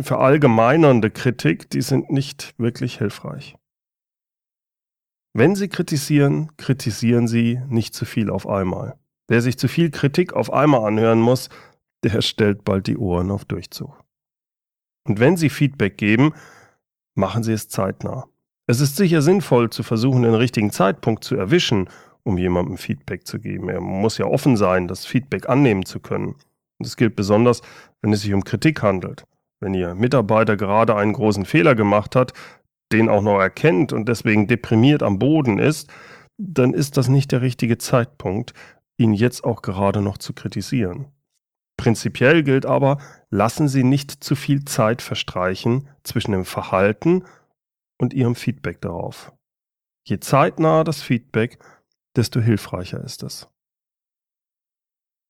verallgemeinernde 0.00 1.10
Kritik, 1.10 1.68
die 1.70 1.82
sind 1.82 2.10
nicht 2.10 2.54
wirklich 2.56 2.98
hilfreich. 2.98 3.56
Wenn 5.34 5.56
Sie 5.56 5.68
kritisieren, 5.68 6.56
kritisieren 6.56 7.26
Sie 7.26 7.60
nicht 7.68 7.94
zu 7.94 8.04
viel 8.04 8.30
auf 8.30 8.46
einmal. 8.46 8.96
Wer 9.28 9.42
sich 9.42 9.58
zu 9.58 9.66
viel 9.66 9.90
Kritik 9.90 10.34
auf 10.34 10.52
einmal 10.52 10.84
anhören 10.84 11.20
muss, 11.20 11.48
der 12.04 12.20
stellt 12.22 12.64
bald 12.64 12.86
die 12.86 12.96
Ohren 12.96 13.30
auf 13.30 13.44
Durchzug. 13.44 14.02
Und 15.04 15.20
wenn 15.20 15.36
Sie 15.36 15.48
Feedback 15.48 15.96
geben, 15.96 16.32
machen 17.14 17.42
Sie 17.42 17.52
es 17.52 17.68
zeitnah. 17.68 18.28
Es 18.66 18.80
ist 18.80 18.96
sicher 18.96 19.22
sinnvoll 19.22 19.70
zu 19.70 19.82
versuchen, 19.82 20.22
den 20.22 20.34
richtigen 20.34 20.70
Zeitpunkt 20.70 21.24
zu 21.24 21.34
erwischen, 21.34 21.88
um 22.24 22.38
jemandem 22.38 22.76
Feedback 22.76 23.26
zu 23.26 23.38
geben. 23.38 23.68
Er 23.68 23.80
muss 23.80 24.18
ja 24.18 24.26
offen 24.26 24.56
sein, 24.56 24.88
das 24.88 25.06
Feedback 25.06 25.48
annehmen 25.48 25.84
zu 25.84 26.00
können. 26.00 26.28
Und 26.28 26.86
das 26.86 26.96
gilt 26.96 27.16
besonders, 27.16 27.62
wenn 28.00 28.12
es 28.12 28.22
sich 28.22 28.32
um 28.32 28.44
Kritik 28.44 28.82
handelt. 28.82 29.24
Wenn 29.60 29.74
Ihr 29.74 29.94
Mitarbeiter 29.94 30.56
gerade 30.56 30.96
einen 30.96 31.12
großen 31.12 31.44
Fehler 31.44 31.74
gemacht 31.74 32.16
hat, 32.16 32.32
den 32.92 33.08
auch 33.08 33.22
noch 33.22 33.40
erkennt 33.40 33.92
und 33.92 34.08
deswegen 34.08 34.46
deprimiert 34.46 35.02
am 35.02 35.18
Boden 35.18 35.58
ist, 35.58 35.90
dann 36.38 36.74
ist 36.74 36.96
das 36.96 37.08
nicht 37.08 37.32
der 37.32 37.40
richtige 37.40 37.78
Zeitpunkt, 37.78 38.52
ihn 38.96 39.14
jetzt 39.14 39.44
auch 39.44 39.62
gerade 39.62 40.02
noch 40.02 40.18
zu 40.18 40.32
kritisieren. 40.32 41.06
Prinzipiell 41.76 42.42
gilt 42.42 42.66
aber, 42.66 42.98
lassen 43.30 43.68
Sie 43.68 43.82
nicht 43.82 44.22
zu 44.22 44.36
viel 44.36 44.64
Zeit 44.64 45.02
verstreichen 45.02 45.88
zwischen 46.02 46.32
dem 46.32 46.44
Verhalten 46.44 47.24
und 47.98 48.14
Ihrem 48.14 48.34
Feedback 48.34 48.80
darauf. 48.80 49.32
Je 50.04 50.20
zeitnaher 50.20 50.84
das 50.84 51.02
Feedback, 51.02 51.58
desto 52.16 52.40
hilfreicher 52.40 53.02
ist 53.02 53.22
es. 53.22 53.48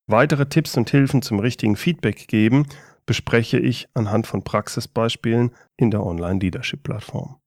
Weitere 0.08 0.48
Tipps 0.48 0.76
und 0.76 0.90
Hilfen 0.90 1.22
zum 1.22 1.38
richtigen 1.38 1.76
Feedback 1.76 2.26
geben 2.28 2.66
bespreche 3.06 3.58
ich 3.58 3.88
anhand 3.94 4.26
von 4.26 4.44
Praxisbeispielen 4.44 5.54
in 5.76 5.90
der 5.90 6.04
Online-Leadership-Plattform. 6.04 7.40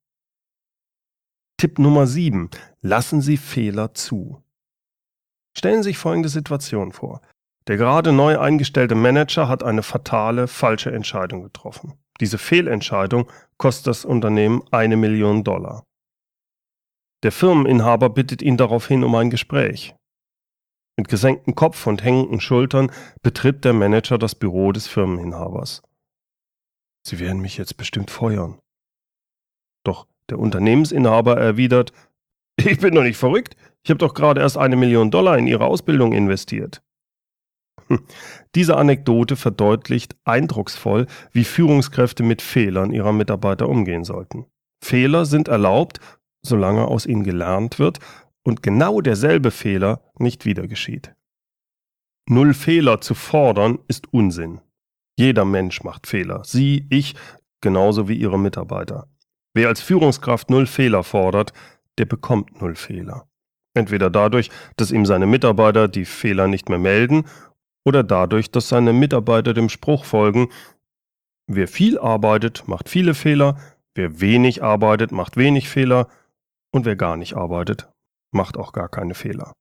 Tipp 1.58 1.80
Nummer 1.80 2.08
7. 2.08 2.50
Lassen 2.82 3.22
Sie 3.22 3.38
Fehler 3.38 3.94
zu. 3.94 4.44
Stellen 5.58 5.84
Sie 5.84 5.90
sich 5.90 5.98
folgende 5.98 6.30
Situation 6.30 6.92
vor. 6.92 7.22
Der 7.68 7.78
gerade 7.78 8.12
neu 8.12 8.38
eingestellte 8.40 8.96
Manager 8.96 9.48
hat 9.48 9.64
eine 9.64 9.82
fatale, 9.82 10.48
falsche 10.48 10.92
Entscheidung 10.92 11.42
getroffen. 11.42 11.94
Diese 12.20 12.38
Fehlentscheidung 12.38 13.30
kostet 13.58 13.88
das 13.88 14.06
Unternehmen 14.06 14.62
eine 14.72 14.98
Million 14.98 15.44
Dollar. 15.44 15.86
Der 17.24 17.32
Firmeninhaber 17.32 18.10
bittet 18.10 18.42
ihn 18.42 18.58
daraufhin 18.58 19.04
um 19.04 19.16
ein 19.16 19.30
Gespräch. 19.30 19.96
Mit 20.98 21.08
gesenktem 21.10 21.56
Kopf 21.56 21.88
und 21.88 22.04
hängenden 22.04 22.40
Schultern 22.40 22.92
betritt 23.22 23.66
der 23.66 23.74
Manager 23.74 24.18
das 24.18 24.36
Büro 24.36 24.72
des 24.72 24.88
Firmeninhabers. 24.88 25.82
Sie 27.06 27.20
werden 27.20 27.42
mich 27.42 27.58
jetzt 27.58 27.78
bestimmt 27.78 28.12
feuern. 28.12 28.60
Doch 29.84 30.08
der 30.30 30.40
Unternehmensinhaber 30.40 31.38
erwidert, 31.38 31.92
ich 32.58 32.80
bin 32.80 32.96
doch 32.96 33.04
nicht 33.04 33.18
verrückt, 33.18 33.56
ich 33.84 33.90
habe 33.90 34.00
doch 34.00 34.14
gerade 34.14 34.42
erst 34.42 34.58
eine 34.58 34.76
Million 34.76 35.12
Dollar 35.12 35.38
in 35.38 35.48
Ihre 35.48 35.66
Ausbildung 35.66 36.14
investiert. 36.14 36.82
Diese 38.56 38.78
Anekdote 38.78 39.36
verdeutlicht 39.36 40.16
eindrucksvoll, 40.24 41.06
wie 41.32 41.44
Führungskräfte 41.44 42.24
mit 42.24 42.42
Fehlern 42.42 42.92
ihrer 42.92 43.12
Mitarbeiter 43.12 43.70
umgehen 43.70 44.04
sollten. 44.04 44.46
Fehler 44.84 45.26
sind 45.26 45.48
erlaubt, 45.48 46.00
solange 46.46 46.86
aus 46.86 47.06
ihnen 47.06 47.24
gelernt 47.24 47.80
wird 47.80 48.00
und 48.44 48.64
genau 48.64 49.02
derselbe 49.02 49.52
Fehler 49.52 50.02
nicht 50.20 50.46
wieder 50.46 50.68
geschieht. 50.68 51.14
Null 52.28 52.54
Fehler 52.54 53.02
zu 53.02 53.14
fordern 53.14 53.80
ist 53.88 54.12
Unsinn. 54.14 54.62
Jeder 55.18 55.46
Mensch 55.46 55.84
macht 55.84 56.08
Fehler. 56.08 56.44
Sie, 56.44 56.88
ich, 56.90 57.16
genauso 57.62 58.08
wie 58.08 58.16
ihre 58.16 58.40
Mitarbeiter. 58.40 59.08
Wer 59.54 59.70
als 59.70 59.82
Führungskraft 59.82 60.50
null 60.50 60.68
Fehler 60.68 61.04
fordert, 61.04 61.54
der 61.98 62.06
bekommt 62.06 62.62
null 62.62 62.76
Fehler. 62.76 63.28
Entweder 63.74 64.10
dadurch, 64.10 64.50
dass 64.76 64.92
ihm 64.92 65.06
seine 65.06 65.26
Mitarbeiter 65.26 65.88
die 65.88 66.06
Fehler 66.06 66.48
nicht 66.48 66.70
mehr 66.70 66.80
melden 66.80 67.26
oder 67.86 68.04
dadurch, 68.04 68.52
dass 68.52 68.70
seine 68.70 68.94
Mitarbeiter 68.94 69.54
dem 69.54 69.70
Spruch 69.70 70.04
folgen, 70.06 70.50
wer 71.48 71.68
viel 71.68 71.98
arbeitet, 71.98 72.68
macht 72.68 72.90
viele 72.90 73.14
Fehler, 73.14 73.58
wer 73.94 74.20
wenig 74.20 74.64
arbeitet, 74.64 75.12
macht 75.12 75.38
wenig 75.38 75.70
Fehler 75.70 76.08
und 76.76 76.84
wer 76.84 76.98
gar 76.98 77.16
nicht 77.16 77.36
arbeitet, 77.38 77.90
macht 78.34 78.58
auch 78.58 78.74
gar 78.74 78.90
keine 78.90 79.16
Fehler. 79.16 79.54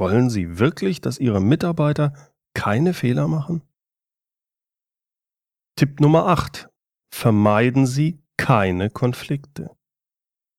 Wollen 0.00 0.28
Sie 0.28 0.58
wirklich, 0.58 1.00
dass 1.00 1.18
Ihre 1.18 1.40
Mitarbeiter 1.40 2.12
keine 2.54 2.92
Fehler 2.92 3.28
machen? 3.28 3.62
Tipp 5.78 6.00
Nummer 6.00 6.26
8. 6.26 6.68
Vermeiden 7.14 7.86
Sie 7.86 8.20
keine 8.36 8.90
Konflikte. 8.90 9.70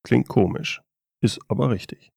Klingt 0.08 0.30
komisch, 0.30 0.82
ist 1.22 1.42
aber 1.50 1.72
richtig. 1.72 2.10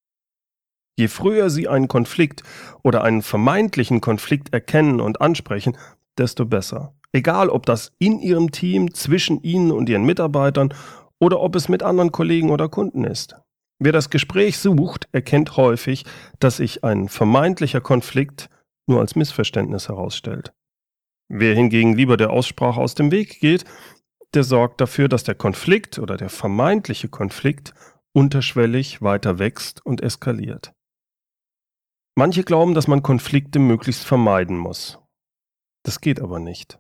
Je 0.97 1.09
früher 1.09 1.51
Sie 1.51 1.67
einen 1.67 1.89
Konflikt 1.89 2.45
oder 2.85 3.03
einen 3.03 3.23
vermeintlichen 3.23 4.01
Konflikt 4.03 4.53
erkennen 4.53 5.01
und 5.01 5.21
ansprechen, 5.21 5.77
desto 6.17 6.47
besser. 6.47 6.95
Egal, 7.11 7.49
ob 7.49 7.67
das 7.67 7.93
in 7.99 8.21
Ihrem 8.21 8.53
Team, 8.53 8.95
zwischen 8.95 9.43
Ihnen 9.43 9.73
und 9.73 9.89
Ihren 9.89 10.05
Mitarbeitern 10.05 10.73
oder 11.25 11.41
ob 11.41 11.57
es 11.57 11.71
mit 11.71 11.83
anderen 11.83 12.13
Kollegen 12.13 12.51
oder 12.51 12.69
Kunden 12.69 13.05
ist. 13.05 13.35
Wer 13.79 13.93
das 13.93 14.11
Gespräch 14.11 14.59
sucht, 14.59 15.09
erkennt 15.13 15.57
häufig, 15.57 16.05
dass 16.39 16.59
sich 16.59 16.85
ein 16.85 17.09
vermeintlicher 17.09 17.81
Konflikt 17.81 18.51
nur 18.87 19.01
als 19.01 19.17
Missverständnis 19.17 19.89
herausstellt. 19.89 20.53
Wer 21.29 21.55
hingegen 21.55 21.95
lieber 21.95 22.19
der 22.19 22.31
Aussprache 22.31 22.79
aus 22.79 22.95
dem 22.95 23.11
Weg 23.11 23.41
geht, 23.41 23.65
der 24.35 24.45
sorgt 24.45 24.83
dafür, 24.83 25.09
dass 25.09 25.25
der 25.25 25.35
Konflikt 25.35 25.99
oder 25.99 26.19
der 26.19 26.29
vermeintliche 26.29 27.09
Konflikt 27.09 27.73
unterschwellig 28.13 29.01
weiter 29.01 29.39
wächst 29.39 29.85
und 29.85 30.03
eskaliert. 30.03 30.75
Manche 32.17 32.45
glauben, 32.45 32.75
dass 32.75 32.87
man 32.87 33.03
Konflikte 33.03 33.59
möglichst 33.59 34.05
vermeiden 34.05 34.59
muss. 34.59 35.01
Das 35.85 36.01
geht 36.01 36.21
aber 36.21 36.39
nicht. 36.39 36.79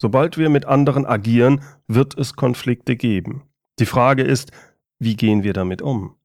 Sobald 0.00 0.36
wir 0.36 0.50
mit 0.50 0.66
anderen 0.66 1.06
agieren, 1.06 1.62
wird 1.86 2.18
es 2.18 2.34
Konflikte 2.34 2.96
geben. 2.96 3.48
Die 3.78 3.86
Frage 3.86 4.22
ist, 4.22 4.52
wie 4.98 5.16
gehen 5.16 5.42
wir 5.42 5.52
damit 5.52 5.82
um? 5.82 6.16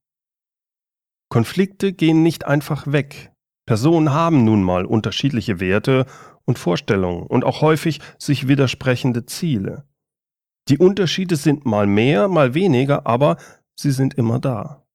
Konflikte 1.30 1.94
gehen 1.94 2.24
nicht 2.24 2.46
einfach 2.46 2.92
weg. 2.92 3.32
Personen 3.66 4.12
haben 4.12 4.44
nun 4.46 4.64
mal 4.64 4.86
unterschiedliche 4.86 5.60
Werte 5.60 6.06
und 6.46 6.58
Vorstellungen 6.58 7.24
und 7.24 7.44
auch 7.44 7.62
häufig 7.62 8.02
sich 8.18 8.48
widersprechende 8.48 9.26
Ziele. 9.26 9.86
Die 10.68 10.78
Unterschiede 10.78 11.36
sind 11.36 11.66
mal 11.66 11.88
mehr, 11.88 12.28
mal 12.28 12.54
weniger, 12.54 13.06
aber 13.08 13.38
sie 13.76 13.92
sind 13.92 14.16
immer 14.16 14.40
da. 14.40 14.86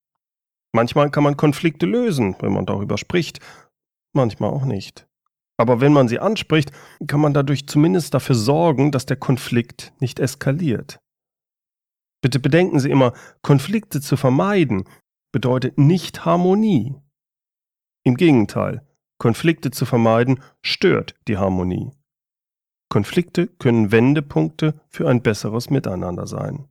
Manchmal 0.72 1.10
kann 1.10 1.22
man 1.22 1.36
Konflikte 1.36 1.86
lösen, 1.86 2.36
wenn 2.40 2.52
man 2.52 2.66
darüber 2.66 2.98
spricht, 2.98 3.38
manchmal 4.12 4.50
auch 4.50 4.64
nicht. 4.64 5.06
Aber 5.56 5.80
wenn 5.80 5.92
man 5.92 6.08
sie 6.08 6.18
anspricht, 6.18 6.72
kann 7.06 7.20
man 7.20 7.32
dadurch 7.32 7.68
zumindest 7.68 8.14
dafür 8.14 8.34
sorgen, 8.34 8.90
dass 8.90 9.06
der 9.06 9.16
Konflikt 9.16 9.92
nicht 10.00 10.18
eskaliert. 10.18 10.98
Bitte 12.24 12.40
bedenken 12.40 12.80
Sie 12.80 12.88
immer, 12.88 13.12
Konflikte 13.42 14.00
zu 14.00 14.16
vermeiden 14.16 14.84
bedeutet 15.30 15.76
nicht 15.76 16.24
Harmonie. 16.24 16.94
Im 18.02 18.16
Gegenteil, 18.16 18.80
Konflikte 19.18 19.70
zu 19.70 19.84
vermeiden 19.84 20.42
stört 20.62 21.16
die 21.28 21.36
Harmonie. 21.36 21.90
Konflikte 22.88 23.46
können 23.46 23.92
Wendepunkte 23.92 24.80
für 24.88 25.06
ein 25.06 25.20
besseres 25.20 25.68
Miteinander 25.68 26.26
sein. 26.26 26.66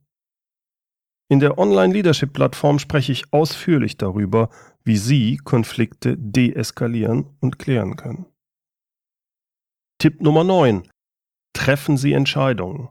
In 1.28 1.38
der 1.38 1.56
Online-Leadership-Plattform 1.56 2.80
spreche 2.80 3.12
ich 3.12 3.32
ausführlich 3.32 3.96
darüber, 3.96 4.50
wie 4.82 4.96
Sie 4.96 5.36
Konflikte 5.36 6.16
deeskalieren 6.18 7.26
und 7.38 7.60
klären 7.60 7.94
können. 7.94 8.26
Tipp 9.98 10.20
Nummer 10.20 10.42
9. 10.42 10.88
Treffen 11.52 11.96
Sie 11.96 12.12
Entscheidungen. 12.12 12.88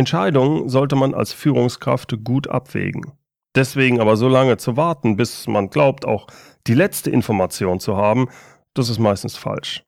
Entscheidungen 0.00 0.70
sollte 0.70 0.96
man 0.96 1.12
als 1.12 1.34
Führungskraft 1.34 2.24
gut 2.24 2.48
abwägen. 2.48 3.12
Deswegen 3.54 4.00
aber 4.00 4.16
so 4.16 4.28
lange 4.28 4.56
zu 4.56 4.78
warten, 4.78 5.16
bis 5.16 5.46
man 5.46 5.68
glaubt, 5.68 6.06
auch 6.06 6.26
die 6.66 6.72
letzte 6.72 7.10
Information 7.10 7.80
zu 7.80 7.98
haben, 7.98 8.28
das 8.72 8.88
ist 8.88 8.98
meistens 8.98 9.36
falsch. 9.36 9.84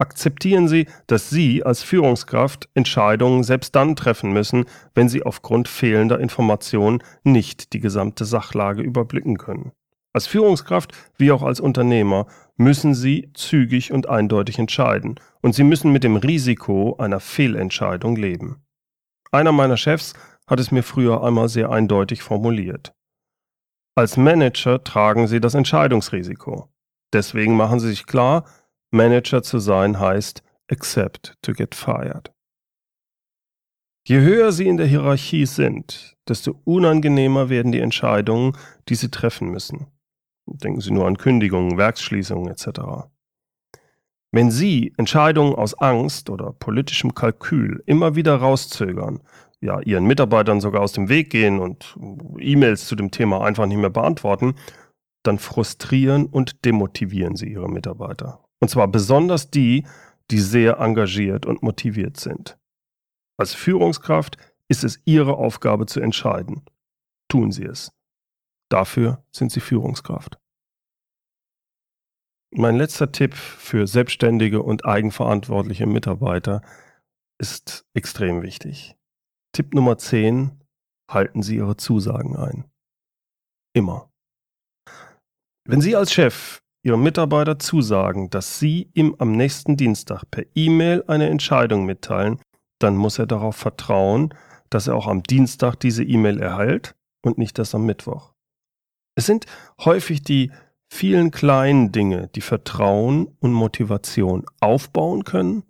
Akzeptieren 0.00 0.68
Sie, 0.68 0.86
dass 1.08 1.28
Sie 1.28 1.64
als 1.64 1.82
Führungskraft 1.82 2.68
Entscheidungen 2.74 3.42
selbst 3.42 3.74
dann 3.74 3.96
treffen 3.96 4.32
müssen, 4.32 4.66
wenn 4.94 5.08
Sie 5.08 5.24
aufgrund 5.24 5.66
fehlender 5.66 6.20
Informationen 6.20 7.02
nicht 7.24 7.72
die 7.72 7.80
gesamte 7.80 8.24
Sachlage 8.24 8.82
überblicken 8.82 9.38
können. 9.38 9.72
Als 10.12 10.28
Führungskraft 10.28 10.92
wie 11.16 11.32
auch 11.32 11.42
als 11.42 11.58
Unternehmer 11.58 12.28
müssen 12.56 12.94
Sie 12.94 13.30
zügig 13.34 13.92
und 13.92 14.08
eindeutig 14.08 14.60
entscheiden 14.60 15.18
und 15.42 15.56
Sie 15.56 15.64
müssen 15.64 15.90
mit 15.90 16.04
dem 16.04 16.14
Risiko 16.14 16.96
einer 16.98 17.18
Fehlentscheidung 17.18 18.14
leben. 18.14 18.62
Einer 19.30 19.52
meiner 19.52 19.76
Chefs 19.76 20.14
hat 20.46 20.60
es 20.60 20.70
mir 20.70 20.82
früher 20.82 21.22
einmal 21.22 21.48
sehr 21.48 21.70
eindeutig 21.70 22.22
formuliert. 22.22 22.94
Als 23.94 24.16
Manager 24.16 24.82
tragen 24.82 25.26
Sie 25.26 25.40
das 25.40 25.54
Entscheidungsrisiko. 25.54 26.68
Deswegen 27.12 27.56
machen 27.56 27.80
Sie 27.80 27.88
sich 27.88 28.06
klar, 28.06 28.44
Manager 28.90 29.42
zu 29.42 29.58
sein 29.58 29.98
heißt 29.98 30.42
accept 30.70 31.34
to 31.42 31.52
get 31.52 31.74
fired. 31.74 32.32
Je 34.06 34.20
höher 34.20 34.52
Sie 34.52 34.66
in 34.66 34.78
der 34.78 34.86
Hierarchie 34.86 35.46
sind, 35.46 36.16
desto 36.26 36.60
unangenehmer 36.64 37.50
werden 37.50 37.72
die 37.72 37.80
Entscheidungen, 37.80 38.56
die 38.88 38.94
Sie 38.94 39.10
treffen 39.10 39.50
müssen. 39.50 39.88
Denken 40.46 40.80
Sie 40.80 40.92
nur 40.92 41.06
an 41.06 41.18
Kündigungen, 41.18 41.76
Werksschließungen 41.76 42.48
etc. 42.48 43.10
Wenn 44.30 44.50
Sie 44.50 44.92
Entscheidungen 44.98 45.54
aus 45.54 45.74
Angst 45.74 46.28
oder 46.28 46.52
politischem 46.52 47.14
Kalkül 47.14 47.82
immer 47.86 48.14
wieder 48.14 48.36
rauszögern, 48.36 49.20
ja, 49.60 49.80
ihren 49.80 50.04
Mitarbeitern 50.06 50.60
sogar 50.60 50.82
aus 50.82 50.92
dem 50.92 51.08
Weg 51.08 51.30
gehen 51.30 51.58
und 51.58 51.98
E-Mails 52.38 52.86
zu 52.86 52.94
dem 52.94 53.10
Thema 53.10 53.42
einfach 53.42 53.66
nicht 53.66 53.78
mehr 53.78 53.90
beantworten, 53.90 54.54
dann 55.24 55.38
frustrieren 55.38 56.26
und 56.26 56.64
demotivieren 56.64 57.36
sie 57.36 57.50
ihre 57.50 57.68
Mitarbeiter. 57.68 58.44
Und 58.60 58.68
zwar 58.68 58.88
besonders 58.88 59.50
die, 59.50 59.84
die 60.30 60.38
sehr 60.38 60.78
engagiert 60.78 61.46
und 61.46 61.62
motiviert 61.62 62.18
sind. 62.18 62.58
Als 63.36 63.54
Führungskraft 63.54 64.36
ist 64.68 64.84
es 64.84 65.00
Ihre 65.04 65.36
Aufgabe 65.36 65.86
zu 65.86 66.00
entscheiden. 66.00 66.62
Tun 67.28 67.52
Sie 67.52 67.64
es. 67.64 67.92
Dafür 68.68 69.24
sind 69.30 69.50
Sie 69.50 69.60
Führungskraft. 69.60 70.38
Mein 72.50 72.76
letzter 72.76 73.12
Tipp 73.12 73.34
für 73.34 73.86
selbstständige 73.86 74.62
und 74.62 74.86
eigenverantwortliche 74.86 75.86
Mitarbeiter 75.86 76.62
ist 77.38 77.86
extrem 77.94 78.42
wichtig. 78.42 78.96
Tipp 79.52 79.74
Nummer 79.74 79.98
10. 79.98 80.52
Halten 81.10 81.42
Sie 81.42 81.56
Ihre 81.56 81.76
Zusagen 81.76 82.36
ein. 82.36 82.64
Immer. 83.74 84.10
Wenn 85.66 85.80
Sie 85.82 85.94
als 85.94 86.12
Chef 86.12 86.62
Ihrem 86.82 87.02
Mitarbeiter 87.02 87.58
zusagen, 87.58 88.30
dass 88.30 88.58
Sie 88.58 88.90
ihm 88.94 89.14
am 89.18 89.32
nächsten 89.32 89.76
Dienstag 89.76 90.24
per 90.30 90.44
E-Mail 90.54 91.04
eine 91.06 91.28
Entscheidung 91.28 91.84
mitteilen, 91.84 92.40
dann 92.78 92.96
muss 92.96 93.18
er 93.18 93.26
darauf 93.26 93.56
vertrauen, 93.56 94.32
dass 94.70 94.86
er 94.86 94.94
auch 94.94 95.06
am 95.06 95.22
Dienstag 95.22 95.76
diese 95.76 96.04
E-Mail 96.04 96.40
erhält 96.40 96.94
und 97.22 97.36
nicht 97.36 97.58
erst 97.58 97.74
am 97.74 97.84
Mittwoch. 97.84 98.32
Es 99.16 99.26
sind 99.26 99.46
häufig 99.80 100.22
die 100.22 100.52
vielen 100.88 101.30
kleinen 101.30 101.92
Dinge, 101.92 102.28
die 102.34 102.40
Vertrauen 102.40 103.28
und 103.40 103.52
Motivation 103.52 104.44
aufbauen 104.60 105.24
können, 105.24 105.62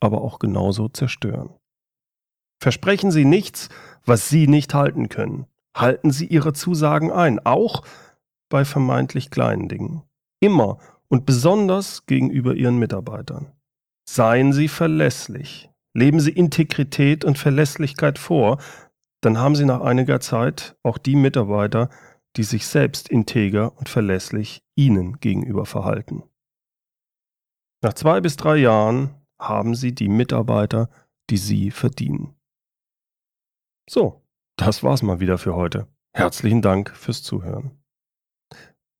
aber 0.00 0.22
auch 0.22 0.38
genauso 0.38 0.88
zerstören. 0.88 1.50
Versprechen 2.60 3.10
Sie 3.10 3.24
nichts, 3.24 3.68
was 4.04 4.28
Sie 4.28 4.46
nicht 4.46 4.74
halten 4.74 5.08
können. 5.08 5.46
Halten 5.76 6.10
Sie 6.10 6.26
Ihre 6.26 6.52
Zusagen 6.52 7.10
ein, 7.10 7.38
auch 7.44 7.82
bei 8.48 8.64
vermeintlich 8.64 9.30
kleinen 9.30 9.68
Dingen. 9.68 10.02
Immer 10.40 10.78
und 11.08 11.26
besonders 11.26 12.06
gegenüber 12.06 12.54
Ihren 12.54 12.78
Mitarbeitern. 12.78 13.52
Seien 14.08 14.52
Sie 14.52 14.68
verlässlich. 14.68 15.70
Leben 15.94 16.20
Sie 16.20 16.30
Integrität 16.30 17.24
und 17.24 17.38
Verlässlichkeit 17.38 18.18
vor, 18.18 18.58
dann 19.20 19.38
haben 19.38 19.54
Sie 19.54 19.64
nach 19.64 19.80
einiger 19.80 20.20
Zeit 20.20 20.76
auch 20.82 20.98
die 20.98 21.16
Mitarbeiter, 21.16 21.90
die 22.36 22.44
sich 22.44 22.66
selbst 22.66 23.08
integer 23.08 23.76
und 23.78 23.88
verlässlich 23.88 24.62
Ihnen 24.76 25.18
gegenüber 25.20 25.66
verhalten. 25.66 26.22
Nach 27.82 27.94
zwei 27.94 28.20
bis 28.20 28.36
drei 28.36 28.56
Jahren 28.56 29.14
haben 29.38 29.74
Sie 29.74 29.94
die 29.94 30.08
Mitarbeiter, 30.08 30.90
die 31.30 31.38
Sie 31.38 31.70
verdienen. 31.70 32.34
So, 33.88 34.22
das 34.56 34.82
war's 34.82 35.02
mal 35.02 35.20
wieder 35.20 35.38
für 35.38 35.54
heute. 35.54 35.88
Herzlichen 36.12 36.62
Dank 36.62 36.90
fürs 36.90 37.22
Zuhören. 37.22 37.82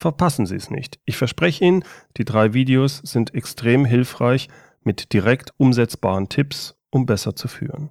Verpassen 0.00 0.46
Sie 0.46 0.56
es 0.56 0.70
nicht. 0.70 0.98
Ich 1.04 1.18
verspreche 1.18 1.62
Ihnen, 1.62 1.84
die 2.16 2.24
drei 2.24 2.54
Videos 2.54 3.02
sind 3.04 3.34
extrem 3.34 3.84
hilfreich 3.84 4.48
mit 4.82 5.12
direkt 5.12 5.52
umsetzbaren 5.58 6.30
Tipps, 6.30 6.74
um 6.90 7.04
besser 7.04 7.36
zu 7.36 7.48
führen. 7.48 7.90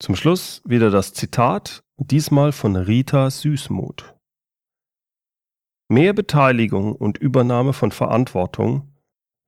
Zum 0.00 0.16
Schluss 0.16 0.60
wieder 0.66 0.90
das 0.90 1.14
Zitat, 1.14 1.82
diesmal 1.96 2.52
von 2.52 2.76
Rita 2.76 3.30
Süßmuth. 3.30 4.14
Mehr 5.88 6.12
Beteiligung 6.12 6.94
und 6.94 7.16
Übernahme 7.16 7.72
von 7.72 7.90
Verantwortung 7.90 8.91